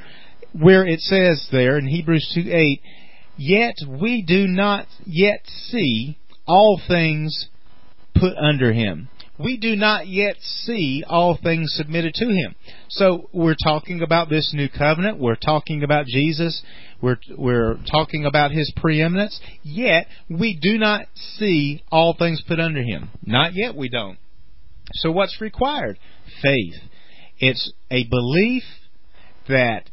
where 0.52 0.87
it 0.87 1.00
says 1.00 1.48
there 1.50 1.78
in 1.78 1.87
Hebrews 1.87 2.30
2 2.34 2.50
8, 2.50 2.80
Yet 3.37 3.74
we 3.88 4.22
do 4.22 4.46
not 4.48 4.87
yet 5.06 5.42
see 5.46 6.18
all 6.46 6.80
things 6.88 7.48
put 8.14 8.37
under 8.37 8.72
him 8.72 9.08
we 9.38 9.57
do 9.57 9.77
not 9.77 10.09
yet 10.09 10.37
see 10.40 11.05
all 11.07 11.38
things 11.40 11.72
submitted 11.77 12.14
to 12.14 12.27
him. 12.27 12.55
So 12.88 13.29
we're 13.33 13.57
talking 13.62 14.03
about 14.03 14.29
this 14.29 14.53
new 14.55 14.68
covenant. 14.68 15.18
We're 15.18 15.37
talking 15.37 15.83
about 15.83 16.07
Jesus. 16.07 16.62
We're, 17.01 17.18
we're 17.37 17.77
talking 17.90 18.24
about 18.24 18.51
his 18.51 18.72
preeminence. 18.77 19.38
Yet 19.62 20.07
we 20.29 20.59
do 20.61 20.79
not 20.79 21.07
see 21.14 21.83
all 21.90 22.16
things 22.18 22.42
put 22.46 22.59
under 22.59 22.83
him. 22.83 23.11
Not 23.24 23.55
yet 23.55 23.77
we 23.77 23.88
don't. 23.88 24.18
So 24.94 25.12
what's 25.12 25.40
required? 25.40 25.98
Faith. 26.42 26.74
It's 27.38 27.72
a 27.90 28.05
belief 28.09 28.64
that 29.48 29.88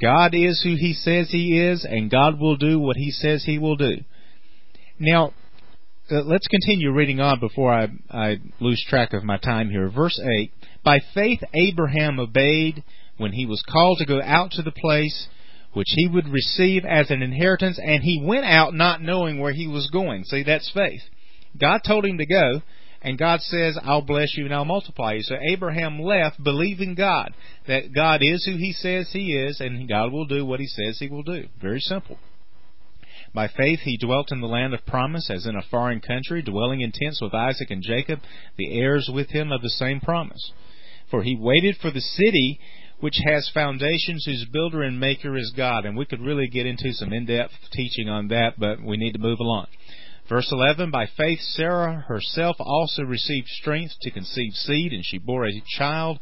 God 0.00 0.34
is 0.34 0.62
who 0.62 0.76
he 0.76 0.94
says 0.94 1.30
he 1.30 1.60
is 1.60 1.84
and 1.84 2.10
God 2.10 2.38
will 2.38 2.56
do 2.56 2.78
what 2.78 2.96
he 2.96 3.10
says 3.10 3.44
he 3.44 3.58
will 3.58 3.76
do. 3.76 3.96
Now, 4.98 5.34
uh, 6.10 6.22
let's 6.24 6.46
continue 6.48 6.92
reading 6.92 7.20
on 7.20 7.40
before 7.40 7.72
I, 7.72 7.88
I 8.10 8.36
lose 8.60 8.84
track 8.88 9.12
of 9.12 9.24
my 9.24 9.38
time 9.38 9.70
here. 9.70 9.90
Verse 9.90 10.20
8 10.20 10.52
By 10.84 11.00
faith, 11.14 11.40
Abraham 11.54 12.18
obeyed 12.18 12.82
when 13.16 13.32
he 13.32 13.46
was 13.46 13.62
called 13.68 13.98
to 13.98 14.06
go 14.06 14.20
out 14.22 14.52
to 14.52 14.62
the 14.62 14.72
place 14.72 15.28
which 15.72 15.88
he 15.90 16.08
would 16.08 16.28
receive 16.28 16.84
as 16.84 17.10
an 17.10 17.22
inheritance, 17.22 17.78
and 17.82 18.02
he 18.02 18.22
went 18.24 18.44
out 18.44 18.74
not 18.74 19.02
knowing 19.02 19.38
where 19.38 19.52
he 19.52 19.68
was 19.68 19.88
going. 19.92 20.24
See, 20.24 20.42
that's 20.42 20.70
faith. 20.72 21.02
God 21.60 21.82
told 21.86 22.04
him 22.04 22.18
to 22.18 22.26
go, 22.26 22.62
and 23.02 23.18
God 23.18 23.40
says, 23.40 23.78
I'll 23.82 24.02
bless 24.02 24.36
you 24.36 24.44
and 24.44 24.54
I'll 24.54 24.64
multiply 24.64 25.14
you. 25.14 25.22
So 25.22 25.36
Abraham 25.50 26.00
left 26.00 26.42
believing 26.42 26.94
God, 26.94 27.32
that 27.66 27.94
God 27.94 28.20
is 28.22 28.44
who 28.44 28.56
he 28.56 28.72
says 28.72 29.10
he 29.12 29.36
is, 29.36 29.60
and 29.60 29.88
God 29.88 30.12
will 30.12 30.26
do 30.26 30.44
what 30.44 30.60
he 30.60 30.66
says 30.66 30.98
he 30.98 31.08
will 31.08 31.22
do. 31.22 31.44
Very 31.60 31.80
simple. 31.80 32.18
By 33.32 33.48
faith 33.48 33.80
he 33.80 33.96
dwelt 33.96 34.32
in 34.32 34.40
the 34.40 34.48
land 34.48 34.74
of 34.74 34.84
promise, 34.86 35.30
as 35.30 35.46
in 35.46 35.54
a 35.54 35.62
foreign 35.62 36.00
country, 36.00 36.42
dwelling 36.42 36.80
in 36.80 36.92
tents 36.92 37.20
with 37.20 37.34
Isaac 37.34 37.70
and 37.70 37.82
Jacob, 37.82 38.20
the 38.56 38.78
heirs 38.78 39.08
with 39.12 39.30
him 39.30 39.52
of 39.52 39.62
the 39.62 39.70
same 39.70 40.00
promise. 40.00 40.52
For 41.10 41.22
he 41.22 41.36
waited 41.36 41.76
for 41.76 41.90
the 41.90 42.00
city 42.00 42.58
which 42.98 43.18
has 43.24 43.48
foundations, 43.52 44.24
whose 44.26 44.46
builder 44.52 44.82
and 44.82 45.00
maker 45.00 45.36
is 45.36 45.52
God. 45.56 45.86
And 45.86 45.96
we 45.96 46.06
could 46.06 46.20
really 46.20 46.48
get 46.48 46.66
into 46.66 46.92
some 46.92 47.12
in-depth 47.12 47.70
teaching 47.72 48.08
on 48.08 48.28
that, 48.28 48.58
but 48.58 48.82
we 48.82 48.96
need 48.96 49.12
to 49.12 49.18
move 49.18 49.40
along. 49.40 49.66
Verse 50.28 50.48
11, 50.52 50.90
By 50.90 51.06
faith 51.06 51.40
Sarah 51.40 52.04
herself 52.06 52.56
also 52.60 53.02
received 53.02 53.48
strength 53.48 53.94
to 54.02 54.10
conceive 54.10 54.52
seed, 54.54 54.92
and 54.92 55.04
she 55.04 55.18
bore 55.18 55.46
a 55.46 55.62
child 55.78 56.20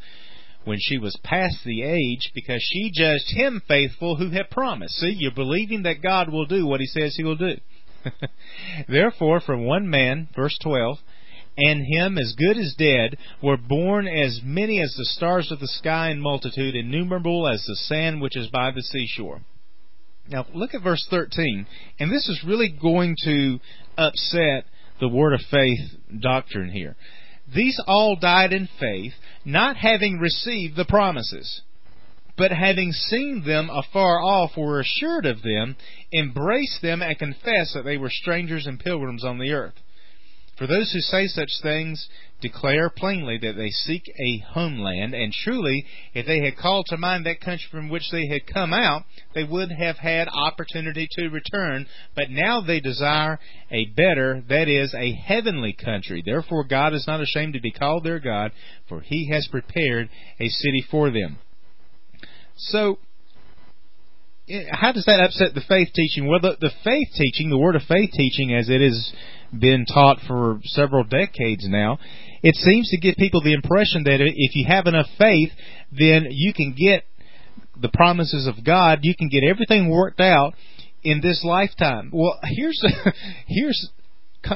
when 0.69 0.79
she 0.81 0.99
was 0.99 1.19
past 1.25 1.57
the 1.65 1.83
age, 1.83 2.31
because 2.35 2.63
she 2.63 2.93
judged 2.95 3.35
him 3.35 3.63
faithful 3.67 4.17
who 4.17 4.31
had 4.31 4.51
promised. 4.51 4.95
See, 4.95 5.17
you're 5.19 5.33
believing 5.33 5.83
that 5.83 6.03
God 6.03 6.31
will 6.31 6.47
do 6.47 6.67
what 6.67 6.81
he 6.81 6.87
says 6.87 7.17
he 7.17 7.25
will 7.25 7.37
do. 7.37 7.57
Therefore, 8.89 9.41
from 9.41 9.65
one 9.65 9.89
man, 9.89 10.29
verse 10.37 10.57
12, 10.63 10.99
and 11.57 11.85
him 11.85 12.17
as 12.19 12.37
good 12.39 12.57
as 12.57 12.77
dead 12.79 13.17
were 13.43 13.57
born 13.57 14.07
as 14.07 14.41
many 14.45 14.81
as 14.81 14.95
the 14.97 15.05
stars 15.05 15.51
of 15.51 15.59
the 15.59 15.67
sky 15.67 16.11
in 16.11 16.21
multitude, 16.21 16.77
innumerable 16.77 17.49
as 17.49 17.65
the 17.67 17.75
sand 17.75 18.21
which 18.21 18.37
is 18.37 18.47
by 18.49 18.71
the 18.71 18.83
seashore. 18.83 19.41
Now 20.29 20.47
look 20.55 20.75
at 20.75 20.83
verse 20.83 21.05
13, 21.11 21.67
and 21.99 22.13
this 22.13 22.29
is 22.29 22.45
really 22.47 22.69
going 22.69 23.17
to 23.25 23.59
upset 23.97 24.67
the 25.01 25.09
word 25.09 25.33
of 25.33 25.41
faith 25.51 25.81
doctrine 26.21 26.71
here. 26.71 26.97
These 27.55 27.81
all 27.87 28.17
died 28.17 28.53
in 28.53 28.69
faith, 28.79 29.15
not 29.45 29.77
having 29.77 30.19
received 30.19 30.77
the 30.77 30.85
promises, 30.85 31.63
but 32.37 32.53
having 32.53 32.93
seen 32.93 33.43
them 33.45 33.71
afar 33.71 34.21
off, 34.21 34.57
were 34.57 34.81
assured 34.81 35.27
of 35.27 35.43
them, 35.43 35.77
embraced 36.13 36.83
them, 36.83 37.03
and 37.03 37.19
confessed 37.19 37.75
that 37.75 37.85
they 37.85 37.97
were 37.97 38.11
strangers 38.11 38.67
and 38.67 38.79
pilgrims 38.79 39.25
on 39.25 39.39
the 39.39 39.53
earth. 39.53 39.75
For 40.57 40.67
those 40.67 40.93
who 40.93 41.01
say 41.01 41.27
such 41.27 41.61
things 41.63 42.09
declare 42.41 42.89
plainly 42.89 43.39
that 43.39 43.57
they 43.57 43.71
seek 43.71 44.05
a 44.19 44.39
homeland, 44.53 45.15
and 45.15 45.33
truly, 45.33 45.85
if 46.15 46.27
they 46.27 46.41
had 46.41 46.57
called 46.57 46.87
to 46.89 46.97
mind 46.97 47.27
that 47.27 47.41
country 47.41 47.67
from 47.71 47.89
which 47.89 48.11
they 48.11 48.27
had 48.29 48.47
come 48.47 48.73
out, 48.73 49.05
they 49.35 49.45
would 49.45 49.71
have 49.73 49.97
had 49.97 50.29
opportunity 50.29 51.09
to 51.11 51.29
return, 51.29 51.87
but 52.15 52.31
now 52.31 52.61
they 52.61 52.81
desire 52.81 53.39
a 53.71 53.87
better, 53.87 54.43
that 54.49 54.69
is, 54.69 54.95
a 54.95 55.13
heavenly 55.13 55.73
country. 55.73 56.23
Therefore 56.25 56.65
God 56.65 56.95
is 56.95 57.07
not 57.07 57.21
ashamed 57.21 57.55
to 57.55 57.61
be 57.61 57.73
called 57.73 58.05
their 58.05 58.21
God, 58.21 58.53
for 58.89 59.01
he 59.01 59.31
has 59.33 59.49
prepared 59.51 60.09
a 60.39 60.49
city 60.49 60.85
for 60.91 61.11
them. 61.11 61.39
So, 62.57 62.99
eh, 64.49 64.65
how 64.71 64.93
does 64.93 65.05
that 65.07 65.21
upset 65.21 65.55
the 65.55 65.63
faith 65.69 65.89
teaching? 65.95 66.29
Well, 66.29 66.41
the, 66.41 66.57
the 66.61 66.73
faith 66.85 67.09
teaching, 67.17 67.51
the 67.51 67.59
word 67.59 67.77
of 67.77 67.83
faith 67.83 68.11
teaching, 68.13 68.55
as 68.55 68.69
it 68.69 68.81
has 68.81 69.13
been 69.57 69.87
taught 69.87 70.19
for 70.27 70.61
several 70.65 71.05
decades 71.05 71.67
now, 71.69 71.99
it 72.43 72.55
seems 72.55 72.91
to 72.91 72.99
give 72.99 73.17
people 73.17 73.43
the 73.43 73.55
impression 73.55 74.05
that 74.05 74.21
if 74.21 74.55
you 74.55 74.65
have 74.67 74.87
enough 74.87 75.07
faith, 75.19 75.51
then 75.93 76.27
you 76.31 76.53
can 76.53 76.75
get 76.75 77.05
the 77.81 77.89
promises 77.89 78.47
of 78.47 78.65
God, 78.65 79.01
you 79.03 79.15
can 79.15 79.29
get 79.29 79.45
everything 79.45 79.89
worked 79.89 80.21
out 80.21 80.55
in 81.03 81.21
this 81.21 81.43
lifetime. 81.45 82.11
Well, 82.13 82.39
here's 82.45 82.83
here's 83.47 83.91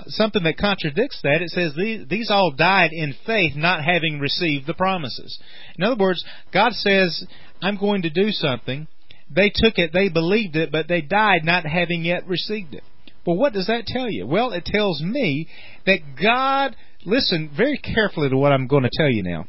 something 0.06 0.42
that 0.44 0.58
contradicts 0.58 1.20
that. 1.22 1.42
It 1.42 1.50
says 1.50 1.74
these, 1.76 2.06
these 2.08 2.30
all 2.30 2.52
died 2.52 2.90
in 2.92 3.14
faith, 3.26 3.52
not 3.56 3.84
having 3.84 4.18
received 4.20 4.66
the 4.66 4.74
promises. 4.74 5.38
In 5.76 5.84
other 5.84 5.96
words, 5.96 6.24
God 6.52 6.72
says, 6.72 7.24
"I'm 7.60 7.76
going 7.76 8.02
to 8.02 8.10
do 8.10 8.30
something." 8.30 8.88
They 9.34 9.50
took 9.54 9.78
it, 9.78 9.92
they 9.94 10.10
believed 10.10 10.56
it, 10.56 10.70
but 10.70 10.88
they 10.88 11.00
died 11.00 11.42
not 11.42 11.64
having 11.64 12.04
yet 12.04 12.26
received 12.26 12.74
it. 12.74 12.82
Well, 13.26 13.36
what 13.36 13.54
does 13.54 13.68
that 13.68 13.86
tell 13.86 14.10
you? 14.10 14.26
Well, 14.26 14.52
it 14.52 14.64
tells 14.66 15.00
me 15.00 15.48
that 15.86 16.00
God, 16.20 16.76
listen 17.04 17.50
very 17.56 17.78
carefully 17.78 18.28
to 18.30 18.36
what 18.36 18.52
I'm 18.52 18.66
going 18.66 18.84
to 18.84 18.90
tell 18.92 19.10
you 19.10 19.22
now, 19.22 19.46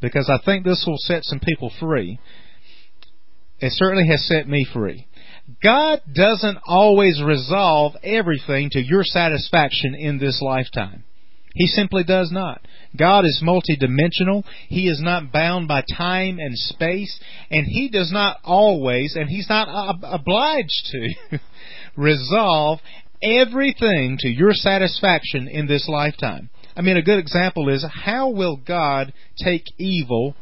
because 0.00 0.30
I 0.30 0.42
think 0.44 0.64
this 0.64 0.84
will 0.86 0.98
set 0.98 1.24
some 1.24 1.40
people 1.40 1.72
free. 1.80 2.18
It 3.60 3.72
certainly 3.72 4.08
has 4.08 4.26
set 4.26 4.48
me 4.48 4.66
free. 4.72 5.06
God 5.62 6.00
doesn't 6.12 6.58
always 6.66 7.22
resolve 7.22 7.94
everything 8.02 8.70
to 8.72 8.80
your 8.80 9.04
satisfaction 9.04 9.94
in 9.94 10.18
this 10.18 10.40
lifetime. 10.42 11.04
He 11.54 11.66
simply 11.66 12.02
does 12.02 12.30
not. 12.32 12.66
God 12.96 13.24
is 13.24 13.42
multidimensional. 13.44 14.44
He 14.68 14.88
is 14.88 15.00
not 15.02 15.32
bound 15.32 15.68
by 15.68 15.82
time 15.96 16.38
and 16.38 16.56
space, 16.56 17.18
and 17.50 17.66
He 17.66 17.88
does 17.90 18.10
not 18.10 18.38
always, 18.42 19.16
and 19.16 19.28
He's 19.28 19.48
not 19.48 19.98
obliged 20.02 20.90
to, 20.92 21.38
resolve 21.96 22.80
everything 23.22 24.16
to 24.20 24.28
your 24.28 24.52
satisfaction 24.52 25.48
in 25.48 25.66
this 25.66 25.88
lifetime. 25.88 26.50
I 26.76 26.80
mean, 26.80 26.96
a 26.96 27.02
good 27.02 27.18
example 27.18 27.68
is 27.68 27.84
how 28.04 28.30
will 28.30 28.56
God 28.56 29.12
take 29.38 29.64
evil 29.78 30.34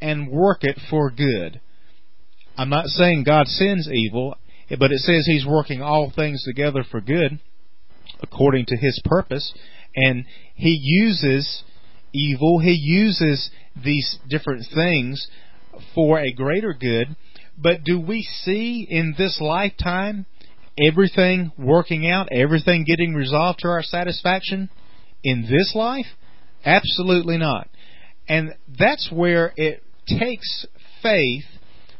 and 0.00 0.30
work 0.30 0.58
it 0.62 0.78
for 0.90 1.10
good? 1.10 1.60
I'm 2.56 2.70
not 2.70 2.86
saying 2.86 3.24
God 3.24 3.46
sends 3.46 3.88
evil, 3.88 4.36
but 4.78 4.92
it 4.92 5.00
says 5.00 5.26
He's 5.26 5.46
working 5.46 5.82
all 5.82 6.12
things 6.14 6.42
together 6.44 6.84
for 6.88 7.00
good 7.00 7.40
according 8.22 8.66
to 8.66 8.76
His 8.76 9.00
purpose, 9.04 9.52
and 9.94 10.24
He 10.54 10.78
uses 10.82 11.64
evil, 12.12 12.60
He 12.60 12.72
uses 12.72 13.50
these 13.82 14.18
different 14.28 14.66
things 14.74 15.28
for 15.94 16.18
a 16.18 16.32
greater 16.32 16.72
good. 16.72 17.16
But 17.56 17.84
do 17.84 18.00
we 18.00 18.22
see 18.22 18.86
in 18.88 19.14
this 19.16 19.40
lifetime 19.40 20.26
everything 20.78 21.52
working 21.58 22.08
out, 22.08 22.28
everything 22.32 22.84
getting 22.84 23.14
resolved 23.14 23.60
to 23.60 23.68
our 23.68 23.82
satisfaction 23.82 24.70
in 25.22 25.42
this 25.42 25.72
life? 25.74 26.06
Absolutely 26.64 27.38
not. 27.38 27.68
And 28.28 28.54
that's 28.78 29.10
where 29.12 29.52
it 29.56 29.82
takes 30.06 30.66
faith 31.02 31.44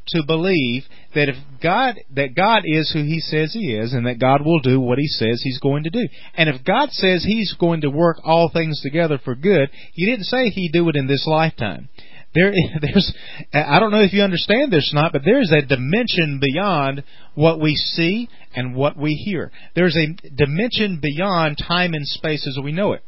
to 0.08 0.22
believe 0.26 0.82
that 1.14 1.28
if 1.28 1.36
God 1.62 1.96
that 2.14 2.34
God 2.34 2.62
is 2.64 2.90
who 2.92 3.04
he 3.04 3.20
says 3.20 3.54
he 3.54 3.74
is 3.74 3.94
and 3.94 4.06
that 4.06 4.20
God 4.20 4.44
will 4.44 4.60
do 4.60 4.78
what 4.78 4.98
he 4.98 5.06
says 5.06 5.40
he's 5.42 5.58
going 5.58 5.84
to 5.84 5.90
do. 5.90 6.06
And 6.36 6.48
if 6.50 6.64
God 6.64 6.90
says 6.90 7.24
he's 7.24 7.54
going 7.58 7.80
to 7.82 7.90
work 7.90 8.18
all 8.22 8.50
things 8.52 8.80
together 8.82 9.18
for 9.22 9.34
good, 9.34 9.70
he 9.94 10.04
didn't 10.04 10.26
say 10.26 10.48
he'd 10.48 10.72
do 10.72 10.88
it 10.88 10.96
in 10.96 11.06
this 11.06 11.26
lifetime. 11.26 11.88
There, 12.34 12.52
there's, 12.80 13.14
I 13.52 13.78
don't 13.78 13.90
know 13.90 14.02
if 14.02 14.12
you 14.12 14.22
understand 14.22 14.72
this 14.72 14.92
or 14.92 15.00
not, 15.00 15.12
but 15.12 15.22
there's 15.24 15.52
a 15.52 15.64
dimension 15.64 16.40
beyond 16.40 17.04
what 17.34 17.60
we 17.60 17.74
see 17.74 18.28
and 18.54 18.74
what 18.74 18.96
we 18.96 19.14
hear. 19.14 19.50
There's 19.74 19.96
a 19.96 20.28
dimension 20.30 21.00
beyond 21.00 21.58
time 21.66 21.94
and 21.94 22.06
space 22.06 22.46
as 22.46 22.62
we 22.62 22.72
know 22.72 22.92
it. 22.92 23.02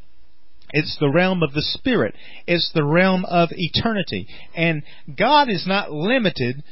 It's 0.71 0.97
the 0.99 1.11
realm 1.11 1.43
of 1.43 1.53
the 1.53 1.63
Spirit. 1.63 2.15
It's 2.47 2.71
the 2.75 2.85
realm 2.85 3.25
of 3.25 3.51
eternity. 3.53 4.27
And 4.55 4.83
God 5.17 5.49
is 5.49 5.65
not 5.67 5.93
limited 5.93 6.63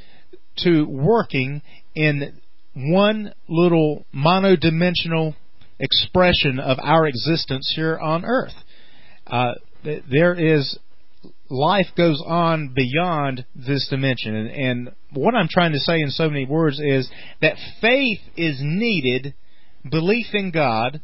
to 0.59 0.85
working 0.85 1.63
in 1.95 2.41
one 2.75 3.33
little 3.49 4.05
monodimensional 4.15 5.37
expression 5.79 6.59
of 6.59 6.79
our 6.83 7.07
existence 7.07 7.73
here 7.75 7.99
on 7.99 8.25
earth. 8.25 8.55
Uh, 9.27 9.55
there 9.85 10.35
is 10.35 10.79
life 11.51 11.89
goes 11.97 12.23
on 12.25 12.73
beyond 12.75 13.45
this 13.55 13.89
dimension. 13.89 14.35
And, 14.35 14.51
and 14.51 14.91
what 15.13 15.35
I'm 15.35 15.49
trying 15.49 15.73
to 15.73 15.79
say 15.79 16.01
in 16.01 16.11
so 16.11 16.29
many 16.29 16.47
words 16.47 16.81
is 16.81 17.09
that 17.41 17.57
faith 17.81 18.21
is 18.37 18.59
needed, 18.61 19.35
belief 19.89 20.27
in 20.33 20.51
God, 20.51 21.01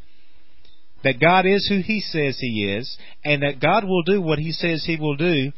that 1.05 1.21
God 1.21 1.47
is 1.47 1.67
who 1.69 1.81
He 1.81 2.01
says 2.01 2.39
He 2.41 2.75
is, 2.77 2.97
and 3.25 3.43
that 3.43 3.61
God 3.61 3.85
will 3.85 4.03
do 4.03 4.21
what 4.21 4.39
He 4.39 4.53
says 4.53 4.85
He 4.85 4.97
will 4.97 5.17
do 5.17 5.53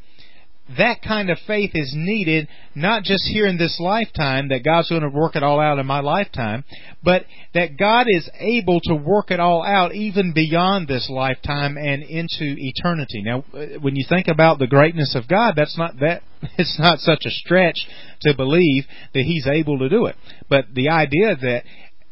that 0.79 1.03
kind 1.03 1.31
of 1.31 1.39
faith 1.47 1.71
is 1.75 1.93
needed 1.97 2.49
not 2.75 3.03
just 3.03 3.25
here 3.25 3.47
in 3.47 3.59
this 3.59 3.79
lifetime 3.81 4.49
that 4.49 4.65
God's 4.65 4.89
going 4.89 5.03
to 5.03 5.09
work 5.09 5.37
it 5.37 5.43
all 5.43 5.61
out 5.61 5.79
in 5.79 5.87
my 5.87 6.01
lifetime, 6.01 6.65
but 7.03 7.25
that 7.55 7.77
God 7.79 8.07
is 8.09 8.29
able 8.39 8.81
to 8.85 8.95
work 8.95 9.31
it 9.31 9.41
all 9.41 9.65
out 9.65 9.95
even 9.95 10.33
beyond 10.33 10.89
this 10.89 11.09
lifetime 11.11 11.77
and 11.77 12.03
into 12.03 12.55
eternity. 12.59 13.23
Now, 13.23 13.45
uh, 13.55 13.81
when 13.81 13.97
you 13.97 14.05
think 14.09 14.29
about 14.29 14.59
the 14.59 14.67
greatness 14.67 15.15
of 15.15 15.29
God, 15.29 15.55
that's 15.57 15.77
not 15.79 15.99
that 16.01 16.23
it's 16.59 16.79
not 16.79 16.99
such 16.99 17.23
a 17.25 17.31
stretch 17.31 17.87
to 18.23 18.35
believe 18.37 18.85
that 19.15 19.23
he's 19.23 19.47
able 19.47 19.79
to 19.79 19.89
do 19.89 20.07
it. 20.07 20.17
But 20.49 20.67
the 20.75 20.89
idea 20.89 21.37
that 21.37 21.63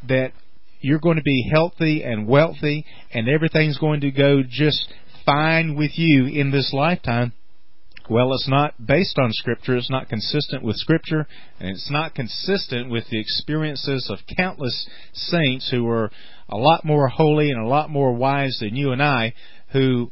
that 0.08 0.32
you're 0.80 0.98
going 0.98 1.16
to 1.16 1.22
be 1.22 1.50
healthy 1.52 2.02
and 2.02 2.26
wealthy 2.26 2.86
and 3.12 3.28
everything's 3.28 3.78
going 3.78 4.00
to 4.00 4.10
go 4.10 4.42
just 4.48 4.92
fine 5.26 5.76
with 5.76 5.90
you 5.96 6.26
in 6.26 6.50
this 6.50 6.72
lifetime 6.72 7.34
well, 8.10 8.34
it's 8.34 8.48
not 8.48 8.74
based 8.84 9.18
on 9.18 9.32
Scripture, 9.32 9.76
it's 9.76 9.88
not 9.88 10.08
consistent 10.08 10.64
with 10.64 10.76
Scripture, 10.76 11.26
and 11.60 11.70
it's 11.70 11.90
not 11.90 12.14
consistent 12.14 12.90
with 12.90 13.04
the 13.08 13.20
experiences 13.20 14.10
of 14.10 14.18
countless 14.36 14.88
saints 15.12 15.70
who 15.70 15.84
were 15.84 16.10
a 16.48 16.56
lot 16.56 16.84
more 16.84 17.08
holy 17.08 17.50
and 17.50 17.60
a 17.60 17.68
lot 17.68 17.88
more 17.88 18.12
wise 18.12 18.58
than 18.60 18.74
you 18.74 18.90
and 18.90 19.02
I 19.02 19.32
who 19.72 20.10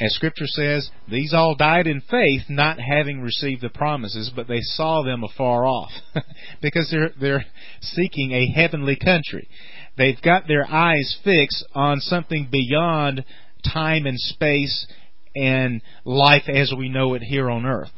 as 0.00 0.14
scripture 0.14 0.46
says, 0.46 0.90
these 1.08 1.34
all 1.34 1.54
died 1.54 1.86
in 1.86 2.00
faith, 2.00 2.42
not 2.48 2.80
having 2.80 3.20
received 3.20 3.60
the 3.60 3.68
promises, 3.68 4.32
but 4.34 4.48
they 4.48 4.60
saw 4.60 5.02
them 5.02 5.22
afar 5.22 5.66
off. 5.66 5.90
because 6.62 6.88
they're, 6.90 7.10
they're 7.20 7.44
seeking 7.80 8.32
a 8.32 8.50
heavenly 8.50 8.96
country. 8.96 9.48
They've 9.96 10.20
got 10.20 10.48
their 10.48 10.66
eyes 10.68 11.18
fixed 11.22 11.64
on 11.74 12.00
something 12.00 12.48
beyond 12.50 13.24
time 13.72 14.06
and 14.06 14.18
space 14.18 14.86
and 15.34 15.82
life 16.04 16.48
as 16.48 16.72
we 16.76 16.88
know 16.88 17.14
it 17.14 17.22
here 17.22 17.50
on 17.50 17.66
earth. 17.66 17.90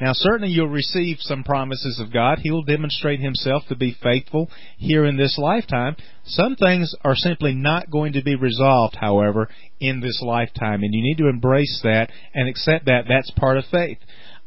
Now, 0.00 0.10
certainly 0.12 0.52
you'll 0.52 0.68
receive 0.68 1.18
some 1.20 1.44
promises 1.44 2.00
of 2.00 2.12
God. 2.12 2.40
He'll 2.42 2.64
demonstrate 2.64 3.20
Himself 3.20 3.62
to 3.68 3.76
be 3.76 3.96
faithful 4.02 4.50
here 4.76 5.04
in 5.04 5.16
this 5.16 5.38
lifetime. 5.38 5.96
Some 6.24 6.56
things 6.56 6.94
are 7.04 7.14
simply 7.14 7.54
not 7.54 7.90
going 7.90 8.14
to 8.14 8.22
be 8.22 8.34
resolved, 8.34 8.96
however, 9.00 9.48
in 9.78 10.00
this 10.00 10.20
lifetime, 10.20 10.82
and 10.82 10.92
you 10.92 11.02
need 11.02 11.18
to 11.18 11.28
embrace 11.28 11.80
that 11.84 12.10
and 12.34 12.48
accept 12.48 12.86
that 12.86 13.04
that's 13.08 13.30
part 13.30 13.56
of 13.56 13.64
faith. 13.70 13.98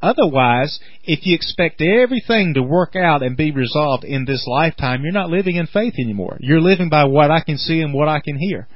Otherwise, 0.02 0.80
if 1.06 1.26
you 1.26 1.34
expect 1.34 1.82
everything 1.82 2.54
to 2.54 2.62
work 2.62 2.96
out 2.96 3.24
and 3.24 3.36
be 3.36 3.52
resolved 3.52 4.04
in 4.04 4.26
this 4.26 4.46
lifetime, 4.48 5.02
you're 5.02 5.12
not 5.12 5.30
living 5.30 5.56
in 5.56 5.66
faith 5.66 5.96
anymore. 5.98 6.38
You're 6.40 6.62
living 6.62 6.90
by 6.90 7.06
what 7.06 7.32
I 7.32 7.42
can 7.42 7.58
see 7.58 7.82
and 7.82 7.94
what 7.94 8.08
I 8.08 8.20
can 8.20 8.38
hear. 8.38 8.68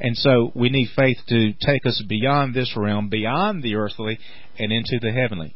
And 0.00 0.16
so 0.16 0.52
we 0.54 0.68
need 0.68 0.88
faith 0.96 1.18
to 1.28 1.52
take 1.54 1.84
us 1.84 2.02
beyond 2.08 2.54
this 2.54 2.74
realm, 2.76 3.08
beyond 3.08 3.62
the 3.62 3.74
earthly, 3.74 4.18
and 4.58 4.72
into 4.72 4.98
the 5.00 5.12
heavenly. 5.12 5.54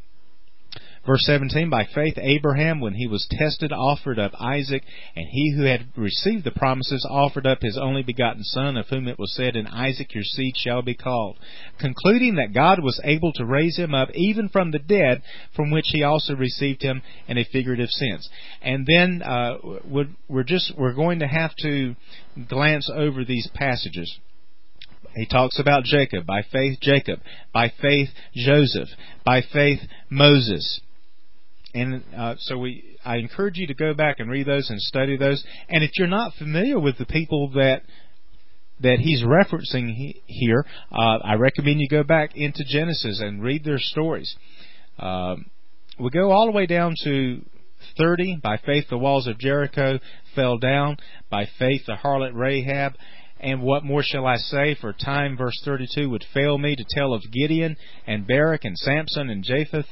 Verse 1.04 1.24
17, 1.26 1.68
by 1.68 1.84
faith 1.92 2.14
Abraham, 2.16 2.80
when 2.80 2.94
he 2.94 3.08
was 3.08 3.26
tested, 3.28 3.72
offered 3.72 4.20
up 4.20 4.30
Isaac, 4.38 4.84
and 5.16 5.26
he 5.28 5.52
who 5.56 5.64
had 5.64 5.88
received 5.96 6.44
the 6.44 6.52
promises 6.52 7.04
offered 7.10 7.44
up 7.44 7.58
his 7.60 7.76
only 7.76 8.04
begotten 8.04 8.44
son, 8.44 8.76
of 8.76 8.86
whom 8.88 9.08
it 9.08 9.18
was 9.18 9.34
said, 9.34 9.56
In 9.56 9.66
Isaac 9.66 10.14
your 10.14 10.22
seed 10.22 10.54
shall 10.56 10.80
be 10.80 10.94
called, 10.94 11.38
concluding 11.80 12.36
that 12.36 12.54
God 12.54 12.80
was 12.80 13.00
able 13.02 13.32
to 13.32 13.44
raise 13.44 13.76
him 13.76 13.96
up 13.96 14.10
even 14.14 14.48
from 14.48 14.70
the 14.70 14.78
dead, 14.78 15.22
from 15.56 15.72
which 15.72 15.86
he 15.88 16.04
also 16.04 16.36
received 16.36 16.82
him 16.82 17.02
in 17.26 17.36
a 17.36 17.48
figurative 17.50 17.90
sense. 17.90 18.28
And 18.60 18.86
then 18.86 19.22
uh, 19.22 19.56
we're 20.28 20.44
just 20.44 20.72
we're 20.78 20.94
going 20.94 21.18
to 21.18 21.26
have 21.26 21.50
to 21.62 21.96
glance 22.48 22.88
over 22.94 23.24
these 23.24 23.50
passages. 23.54 24.20
He 25.14 25.26
talks 25.26 25.58
about 25.58 25.84
Jacob, 25.84 26.26
by 26.26 26.42
faith 26.50 26.78
Jacob, 26.80 27.20
by 27.52 27.72
faith 27.80 28.08
Joseph, 28.34 28.88
by 29.24 29.42
faith 29.52 29.80
Moses. 30.08 30.80
And 31.74 32.02
uh, 32.16 32.34
so 32.38 32.58
we, 32.58 32.96
I 33.04 33.16
encourage 33.16 33.56
you 33.56 33.66
to 33.66 33.74
go 33.74 33.94
back 33.94 34.20
and 34.20 34.30
read 34.30 34.46
those 34.46 34.70
and 34.70 34.80
study 34.80 35.16
those. 35.16 35.44
And 35.68 35.82
if 35.82 35.90
you're 35.96 36.08
not 36.08 36.34
familiar 36.34 36.78
with 36.78 36.98
the 36.98 37.06
people 37.06 37.50
that 37.50 37.82
that 38.80 38.98
he's 38.98 39.22
referencing 39.22 39.94
he, 39.94 40.20
here, 40.26 40.66
uh, 40.90 41.18
I 41.22 41.34
recommend 41.34 41.80
you 41.80 41.88
go 41.88 42.02
back 42.02 42.32
into 42.34 42.64
Genesis 42.66 43.20
and 43.20 43.40
read 43.40 43.62
their 43.64 43.78
stories. 43.78 44.34
Um, 44.98 45.46
we 46.00 46.10
go 46.10 46.32
all 46.32 46.46
the 46.46 46.52
way 46.52 46.66
down 46.66 46.94
to 47.04 47.42
30. 47.96 48.40
By 48.42 48.56
faith, 48.58 48.86
the 48.90 48.98
walls 48.98 49.26
of 49.26 49.38
Jericho 49.38 49.98
fell 50.34 50.58
down. 50.58 50.96
By 51.30 51.48
faith, 51.58 51.82
the 51.86 51.94
harlot 51.94 52.34
Rahab. 52.34 52.94
And 53.42 53.60
what 53.60 53.84
more 53.84 54.04
shall 54.04 54.24
I 54.24 54.36
say? 54.36 54.76
For 54.80 54.92
time, 54.92 55.36
verse 55.36 55.60
32, 55.64 56.08
would 56.08 56.24
fail 56.32 56.58
me 56.58 56.76
to 56.76 56.84
tell 56.88 57.12
of 57.12 57.22
Gideon 57.32 57.76
and 58.06 58.26
Barak 58.26 58.64
and 58.64 58.78
Samson 58.78 59.28
and 59.30 59.42
Jephthah, 59.42 59.84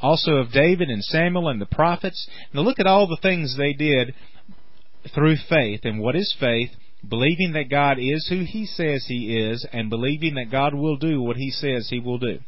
also 0.00 0.36
of 0.36 0.52
David 0.52 0.88
and 0.88 1.04
Samuel 1.04 1.48
and 1.48 1.60
the 1.60 1.66
prophets. 1.66 2.26
Now 2.54 2.62
look 2.62 2.80
at 2.80 2.86
all 2.86 3.06
the 3.06 3.18
things 3.20 3.56
they 3.56 3.74
did 3.74 4.14
through 5.14 5.36
faith. 5.48 5.80
And 5.84 6.00
what 6.00 6.16
is 6.16 6.34
faith? 6.40 6.70
Believing 7.06 7.52
that 7.52 7.68
God 7.70 7.98
is 7.98 8.26
who 8.30 8.44
He 8.44 8.64
says 8.64 9.04
He 9.06 9.36
is, 9.38 9.66
and 9.70 9.90
believing 9.90 10.36
that 10.36 10.50
God 10.50 10.74
will 10.74 10.96
do 10.96 11.20
what 11.20 11.36
He 11.36 11.50
says 11.50 11.88
He 11.90 12.00
will 12.00 12.18
do. 12.18 12.38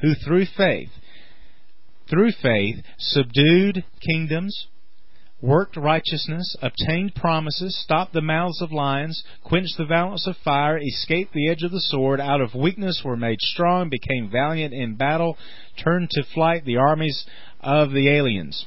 Who 0.00 0.14
through 0.14 0.46
faith, 0.56 0.88
through 2.08 2.32
faith, 2.40 2.76
subdued 2.96 3.84
kingdoms, 4.00 4.68
worked 5.40 5.76
righteousness, 5.76 6.56
obtained 6.60 7.14
promises, 7.14 7.80
stopped 7.82 8.12
the 8.12 8.20
mouths 8.20 8.60
of 8.60 8.72
lions, 8.72 9.22
quenched 9.44 9.76
the 9.76 9.86
violence 9.86 10.26
of 10.26 10.36
fire, 10.44 10.78
escaped 10.78 11.32
the 11.32 11.48
edge 11.48 11.62
of 11.62 11.70
the 11.70 11.80
sword, 11.80 12.20
out 12.20 12.40
of 12.40 12.54
weakness 12.54 13.02
were 13.04 13.16
made 13.16 13.40
strong, 13.40 13.88
became 13.88 14.30
valiant 14.30 14.74
in 14.74 14.96
battle, 14.96 15.36
turned 15.82 16.10
to 16.10 16.24
flight 16.34 16.64
the 16.64 16.76
armies 16.76 17.24
of 17.60 17.92
the 17.92 18.08
aliens. 18.08 18.66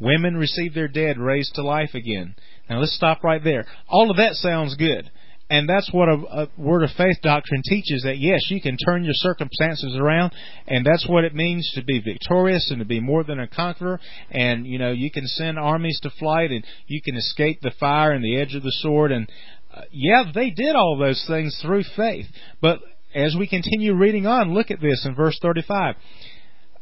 Women 0.00 0.36
received 0.36 0.74
their 0.74 0.88
dead 0.88 1.18
raised 1.18 1.54
to 1.54 1.62
life 1.62 1.94
again. 1.94 2.34
Now 2.68 2.80
let's 2.80 2.96
stop 2.96 3.22
right 3.22 3.42
there. 3.42 3.64
All 3.88 4.10
of 4.10 4.16
that 4.16 4.34
sounds 4.34 4.76
good. 4.76 5.10
And 5.54 5.68
that's 5.68 5.88
what 5.92 6.08
a, 6.08 6.14
a, 6.14 6.48
word 6.56 6.82
of 6.82 6.90
faith 6.96 7.18
doctrine 7.22 7.62
teaches 7.64 8.02
that 8.02 8.18
yes, 8.18 8.50
you 8.50 8.60
can 8.60 8.76
turn 8.76 9.04
your 9.04 9.14
circumstances 9.14 9.96
around, 9.96 10.32
and 10.66 10.84
that's 10.84 11.06
what 11.08 11.22
it 11.22 11.32
means 11.32 11.70
to 11.76 11.84
be 11.84 12.00
victorious 12.00 12.72
and 12.72 12.80
to 12.80 12.84
be 12.84 12.98
more 12.98 13.22
than 13.22 13.38
a 13.38 13.46
conqueror. 13.46 14.00
And 14.32 14.66
you 14.66 14.80
know, 14.80 14.90
you 14.90 15.12
can 15.12 15.28
send 15.28 15.56
armies 15.56 16.00
to 16.02 16.10
flight, 16.18 16.50
and 16.50 16.64
you 16.88 17.00
can 17.00 17.14
escape 17.14 17.60
the 17.60 17.70
fire 17.78 18.10
and 18.10 18.24
the 18.24 18.36
edge 18.36 18.56
of 18.56 18.64
the 18.64 18.72
sword. 18.72 19.12
And 19.12 19.30
uh, 19.72 19.82
yeah, 19.92 20.24
they 20.34 20.50
did 20.50 20.74
all 20.74 20.98
those 20.98 21.24
things 21.28 21.56
through 21.62 21.84
faith. 21.96 22.26
But 22.60 22.80
as 23.14 23.36
we 23.38 23.46
continue 23.46 23.94
reading 23.94 24.26
on, 24.26 24.54
look 24.54 24.72
at 24.72 24.80
this 24.80 25.06
in 25.06 25.14
verse 25.14 25.38
35. 25.40 25.94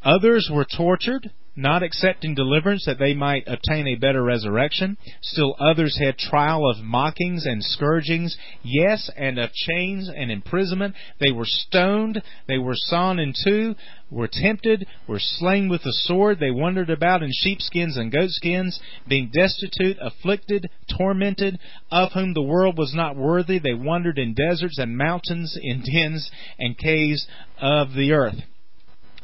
Others 0.03 0.51
were 0.51 0.67
tortured 0.75 1.31
not 1.55 1.83
accepting 1.83 2.35
deliverance 2.35 2.85
that 2.87 2.99
they 2.99 3.15
might 3.15 3.45
obtain 3.47 3.87
a 3.87 3.97
better 3.97 4.23
resurrection. 4.23 4.97
Still 5.21 5.55
others 5.61 5.99
had 5.99 6.17
trial 6.17 6.69
of 6.69 6.83
mockings 6.83 7.45
and 7.45 7.63
scourgings, 7.63 8.37
yes, 8.63 9.11
and 9.17 9.39
of 9.39 9.53
chains 9.53 10.11
and 10.15 10.31
imprisonment. 10.31 10.95
They 11.21 11.33
were 11.33 11.47
stoned, 11.47 12.23
they 12.49 12.59
were 12.59 12.77
sawn 12.77 13.19
in 13.19 13.35
two, 13.45 13.75
were 14.11 14.29
tempted, 14.31 14.87
were 15.07 15.19
slain 15.19 15.69
with 15.69 15.83
the 15.83 15.93
sword. 15.93 16.39
They 16.39 16.51
wandered 16.51 16.91
about 16.91 17.23
in 17.23 17.31
sheepskins 17.33 17.97
and 17.97 18.13
goatskins, 18.13 18.79
being 19.09 19.31
destitute, 19.33 19.97
afflicted, 20.01 20.69
tormented, 20.97 21.59
of 21.91 22.13
whom 22.13 22.35
the 22.35 22.43
world 22.43 22.79
was 22.79 22.95
not 22.95 23.17
worthy. 23.17 23.59
They 23.59 23.75
wandered 23.75 24.19
in 24.19 24.35
deserts 24.35 24.79
and 24.79 24.97
mountains, 24.97 25.57
in 25.61 25.83
dens 25.83 26.31
and 26.59 26.77
caves 26.77 27.27
of 27.61 27.95
the 27.95 28.13
earth. 28.13 28.43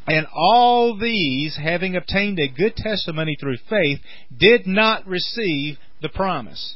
And 0.07 0.25
all 0.33 0.97
these, 0.97 1.57
having 1.61 1.95
obtained 1.95 2.39
a 2.39 2.47
good 2.47 2.75
testimony 2.75 3.37
through 3.39 3.57
faith, 3.69 3.99
did 4.35 4.65
not 4.65 5.05
receive 5.07 5.77
the 6.01 6.09
promise. 6.09 6.75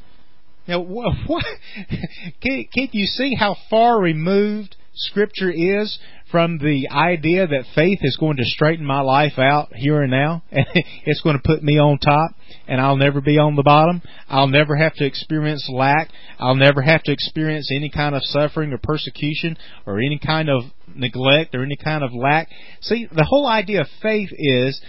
Now, 0.67 0.79
what, 1.27 1.45
can, 2.41 2.65
can 2.73 2.89
you 2.91 3.05
see 3.05 3.35
how 3.35 3.55
far 3.69 3.99
removed 3.99 4.75
Scripture 4.95 5.51
is 5.51 5.97
from 6.33 6.57
the 6.57 6.89
idea 6.89 7.45
that 7.45 7.63
faith 7.75 7.99
is 8.01 8.17
going 8.19 8.37
to 8.37 8.43
straighten 8.43 8.83
my 8.83 9.01
life 9.01 9.37
out 9.37 9.71
here 9.75 10.01
and 10.01 10.09
now, 10.09 10.41
and 10.51 10.65
it's 11.05 11.21
going 11.21 11.37
to 11.37 11.41
put 11.45 11.61
me 11.61 11.77
on 11.77 11.99
top, 11.99 12.31
and 12.67 12.81
I'll 12.81 12.97
never 12.97 13.21
be 13.21 13.37
on 13.37 13.55
the 13.55 13.61
bottom. 13.61 14.01
I'll 14.27 14.47
never 14.47 14.75
have 14.75 14.95
to 14.95 15.05
experience 15.05 15.69
lack. 15.71 16.09
I'll 16.39 16.55
never 16.55 16.81
have 16.81 17.03
to 17.03 17.11
experience 17.11 17.69
any 17.71 17.91
kind 17.91 18.15
of 18.15 18.23
suffering 18.23 18.73
or 18.73 18.79
persecution 18.81 19.57
or 19.85 19.99
any 19.99 20.17
kind 20.17 20.49
of 20.49 20.63
neglect 20.95 21.53
or 21.53 21.63
any 21.63 21.77
kind 21.77 22.03
of 22.03 22.09
lack. 22.15 22.49
See, 22.81 23.07
the 23.11 23.25
whole 23.25 23.45
idea 23.45 23.81
of 23.81 23.87
faith 24.01 24.29
is 24.31 24.81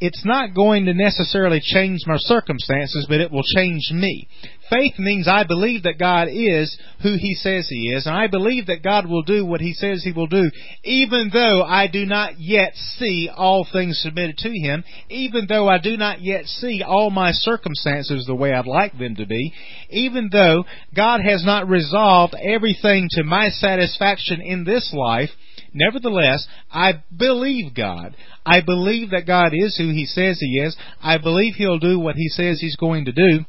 it's 0.00 0.24
not 0.24 0.54
going 0.54 0.84
to 0.84 0.94
necessarily 0.94 1.60
change 1.60 2.02
my 2.06 2.18
circumstances, 2.18 3.06
but 3.08 3.20
it 3.20 3.32
will 3.32 3.42
change 3.56 3.90
me. 3.90 4.28
Faith 4.70 4.98
means 4.98 5.26
I 5.26 5.44
believe 5.44 5.84
that 5.84 5.98
God 5.98 6.28
is 6.30 6.76
who 7.02 7.16
He 7.18 7.34
says 7.34 7.68
He 7.68 7.92
is, 7.94 8.06
and 8.06 8.16
I 8.16 8.26
believe 8.26 8.66
that 8.66 8.82
God 8.82 9.06
will 9.06 9.22
do 9.22 9.44
what 9.44 9.60
He 9.60 9.72
says 9.72 10.02
He 10.02 10.12
will 10.12 10.26
do, 10.26 10.50
even 10.84 11.30
though 11.32 11.62
I 11.62 11.86
do 11.86 12.04
not 12.04 12.38
yet 12.38 12.74
see 12.74 13.30
all 13.34 13.66
things 13.70 14.00
submitted 14.02 14.36
to 14.38 14.50
Him, 14.50 14.84
even 15.08 15.46
though 15.48 15.68
I 15.68 15.78
do 15.78 15.96
not 15.96 16.20
yet 16.20 16.46
see 16.46 16.82
all 16.86 17.10
my 17.10 17.32
circumstances 17.32 18.26
the 18.26 18.34
way 18.34 18.52
I'd 18.52 18.66
like 18.66 18.98
them 18.98 19.16
to 19.16 19.26
be, 19.26 19.52
even 19.90 20.28
though 20.30 20.64
God 20.94 21.20
has 21.22 21.44
not 21.44 21.68
resolved 21.68 22.34
everything 22.34 23.08
to 23.12 23.24
my 23.24 23.48
satisfaction 23.48 24.40
in 24.40 24.64
this 24.64 24.92
life, 24.92 25.30
Nevertheless, 25.74 26.46
I 26.72 27.04
believe 27.14 27.74
God. 27.74 28.16
I 28.44 28.62
believe 28.62 29.10
that 29.10 29.26
God 29.26 29.52
is 29.52 29.76
who 29.76 29.90
He 29.90 30.06
says 30.06 30.38
He 30.40 30.58
is. 30.60 30.74
I 31.02 31.18
believe 31.18 31.54
He'll 31.54 31.78
do 31.78 31.98
what 31.98 32.16
He 32.16 32.28
says 32.28 32.58
He's 32.60 32.76
going 32.76 33.04
to 33.04 33.12
do. 33.12 33.44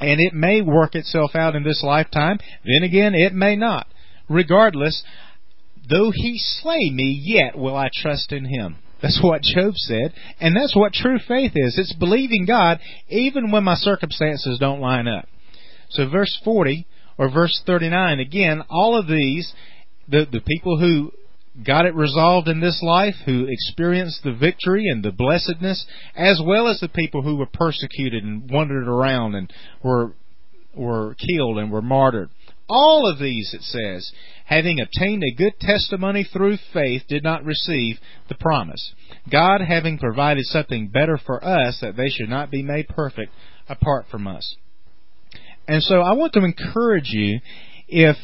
And 0.00 0.20
it 0.20 0.32
may 0.32 0.62
work 0.62 0.94
itself 0.94 1.32
out 1.34 1.54
in 1.54 1.62
this 1.62 1.82
lifetime. 1.84 2.38
Then 2.64 2.82
again, 2.82 3.14
it 3.14 3.34
may 3.34 3.56
not. 3.56 3.86
Regardless, 4.28 5.02
though 5.88 6.10
He 6.14 6.38
slay 6.38 6.90
me, 6.90 7.20
yet 7.22 7.56
will 7.56 7.76
I 7.76 7.90
trust 7.94 8.32
in 8.32 8.46
Him. 8.46 8.76
That's 9.02 9.20
what 9.22 9.42
Job 9.42 9.74
said. 9.76 10.12
And 10.40 10.56
that's 10.56 10.76
what 10.76 10.92
true 10.92 11.18
faith 11.26 11.52
is. 11.54 11.78
It's 11.78 11.94
believing 11.94 12.46
God 12.46 12.80
even 13.08 13.50
when 13.50 13.64
my 13.64 13.74
circumstances 13.74 14.58
don't 14.58 14.80
line 14.80 15.08
up. 15.08 15.26
So 15.90 16.08
verse 16.08 16.38
40 16.44 16.86
or 17.18 17.30
verse 17.30 17.62
39, 17.66 18.20
again, 18.20 18.62
all 18.70 18.98
of 18.98 19.06
these, 19.06 19.52
the, 20.08 20.26
the 20.30 20.40
people 20.40 20.78
who 20.78 21.12
got 21.66 21.86
it 21.86 21.94
resolved 21.94 22.48
in 22.48 22.60
this 22.60 22.80
life, 22.82 23.14
who 23.26 23.46
experienced 23.48 24.22
the 24.22 24.32
victory 24.32 24.88
and 24.88 25.02
the 25.02 25.12
blessedness, 25.12 25.84
as 26.14 26.40
well 26.44 26.68
as 26.68 26.80
the 26.80 26.88
people 26.88 27.22
who 27.22 27.36
were 27.36 27.46
persecuted 27.46 28.24
and 28.24 28.50
wandered 28.50 28.88
around 28.88 29.34
and 29.34 29.52
were 29.82 30.14
were 30.74 31.16
killed 31.16 31.58
and 31.58 31.70
were 31.70 31.82
martyred. 31.82 32.30
All 32.68 33.10
of 33.10 33.18
these, 33.18 33.52
it 33.52 33.62
says, 33.62 34.12
having 34.44 34.78
obtained 34.80 35.24
a 35.24 35.34
good 35.34 35.58
testimony 35.58 36.22
through 36.32 36.58
faith, 36.72 37.02
did 37.08 37.24
not 37.24 37.44
receive 37.44 37.96
the 38.28 38.36
promise. 38.36 38.94
God 39.30 39.60
having 39.60 39.98
provided 39.98 40.44
something 40.46 40.88
better 40.88 41.18
for 41.18 41.44
us, 41.44 41.78
that 41.80 41.96
they 41.96 42.08
should 42.08 42.28
not 42.28 42.50
be 42.50 42.62
made 42.62 42.86
perfect 42.88 43.32
apart 43.68 44.06
from 44.10 44.28
us. 44.28 44.56
And 45.66 45.82
so 45.82 46.00
I 46.00 46.12
want 46.12 46.32
to 46.34 46.44
encourage 46.44 47.10
you 47.10 47.40
if 47.88 48.16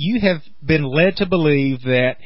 you 0.00 0.20
have 0.20 0.40
been 0.64 0.84
led 0.84 1.16
to 1.16 1.26
believe 1.26 1.82
that 1.82 2.16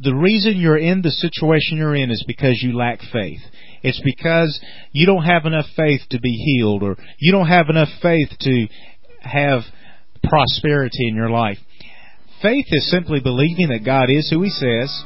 the 0.00 0.14
reason 0.14 0.56
you're 0.56 0.78
in 0.78 1.02
the 1.02 1.10
situation 1.10 1.78
you're 1.78 1.94
in 1.94 2.10
is 2.10 2.24
because 2.26 2.60
you 2.62 2.76
lack 2.76 3.00
faith. 3.12 3.40
It's 3.82 4.00
because 4.04 4.60
you 4.92 5.06
don't 5.06 5.24
have 5.24 5.46
enough 5.46 5.66
faith 5.76 6.00
to 6.10 6.20
be 6.20 6.32
healed 6.32 6.82
or 6.82 6.96
you 7.18 7.32
don't 7.32 7.48
have 7.48 7.66
enough 7.68 7.88
faith 8.00 8.28
to 8.40 8.66
have 9.20 9.62
prosperity 10.22 11.08
in 11.08 11.16
your 11.16 11.30
life. 11.30 11.58
Faith 12.42 12.66
is 12.70 12.90
simply 12.90 13.20
believing 13.20 13.68
that 13.68 13.84
God 13.84 14.10
is 14.10 14.28
who 14.30 14.42
He 14.42 14.50
says 14.50 15.04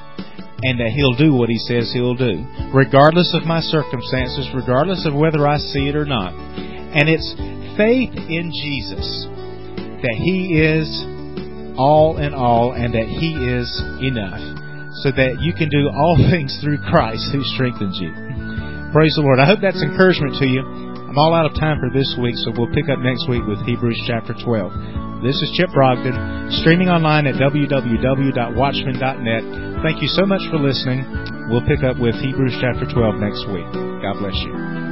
and 0.63 0.81
that 0.81 0.93
He'll 0.95 1.17
do 1.17 1.35
what 1.35 1.49
He 1.49 1.59
says 1.59 1.91
He'll 1.93 2.17
do, 2.17 2.45
regardless 2.75 3.35
of 3.35 3.47
my 3.47 3.61
circumstances, 3.61 4.49
regardless 4.55 5.07
of 5.07 5.15
whether 5.15 5.47
I 5.47 5.59
see 5.59 5.89
it 5.89 5.97
or 5.97 6.05
not. 6.07 6.33
And 6.35 7.09
it's 7.09 7.35
faith 7.77 8.15
in 8.15 8.51
Jesus 8.51 9.27
that 10.03 10.17
He 10.19 10.59
is 10.59 11.18
all 11.79 12.19
in 12.19 12.35
all 12.35 12.75
and 12.75 12.93
that 12.93 13.07
He 13.07 13.39
is 13.39 13.71
enough 14.03 14.43
so 15.07 15.15
that 15.15 15.39
you 15.41 15.55
can 15.55 15.71
do 15.71 15.89
all 15.89 16.19
things 16.31 16.59
through 16.61 16.79
Christ 16.91 17.31
who 17.33 17.43
strengthens 17.55 17.99
you. 18.03 18.11
Praise 18.93 19.15
the 19.15 19.23
Lord. 19.23 19.39
I 19.39 19.47
hope 19.47 19.61
that's 19.63 19.81
encouragement 19.83 20.35
to 20.43 20.47
you. 20.47 20.63
I'm 21.09 21.17
all 21.17 21.33
out 21.33 21.47
of 21.47 21.55
time 21.57 21.81
for 21.81 21.89
this 21.89 22.13
week, 22.21 22.37
so 22.45 22.53
we'll 22.53 22.69
pick 22.75 22.91
up 22.93 22.99
next 23.01 23.27
week 23.29 23.47
with 23.47 23.65
Hebrews 23.65 24.03
chapter 24.05 24.35
12. 24.37 25.25
This 25.25 25.41
is 25.41 25.51
Chip 25.57 25.71
Brogden, 25.71 26.53
streaming 26.61 26.89
online 26.89 27.27
at 27.27 27.37
www.watchman.net. 27.37 29.83
Thank 29.83 30.03
you 30.03 30.09
so 30.09 30.27
much 30.27 30.43
for 30.51 30.59
listening. 30.59 31.07
We'll 31.51 31.67
pick 31.67 31.83
up 31.83 31.99
with 31.99 32.15
Hebrews 32.17 32.59
chapter 32.61 32.85
12 32.85 33.15
next 33.17 33.49
week. 33.49 33.73
God 34.03 34.19
bless 34.21 34.37
you. 34.37 34.88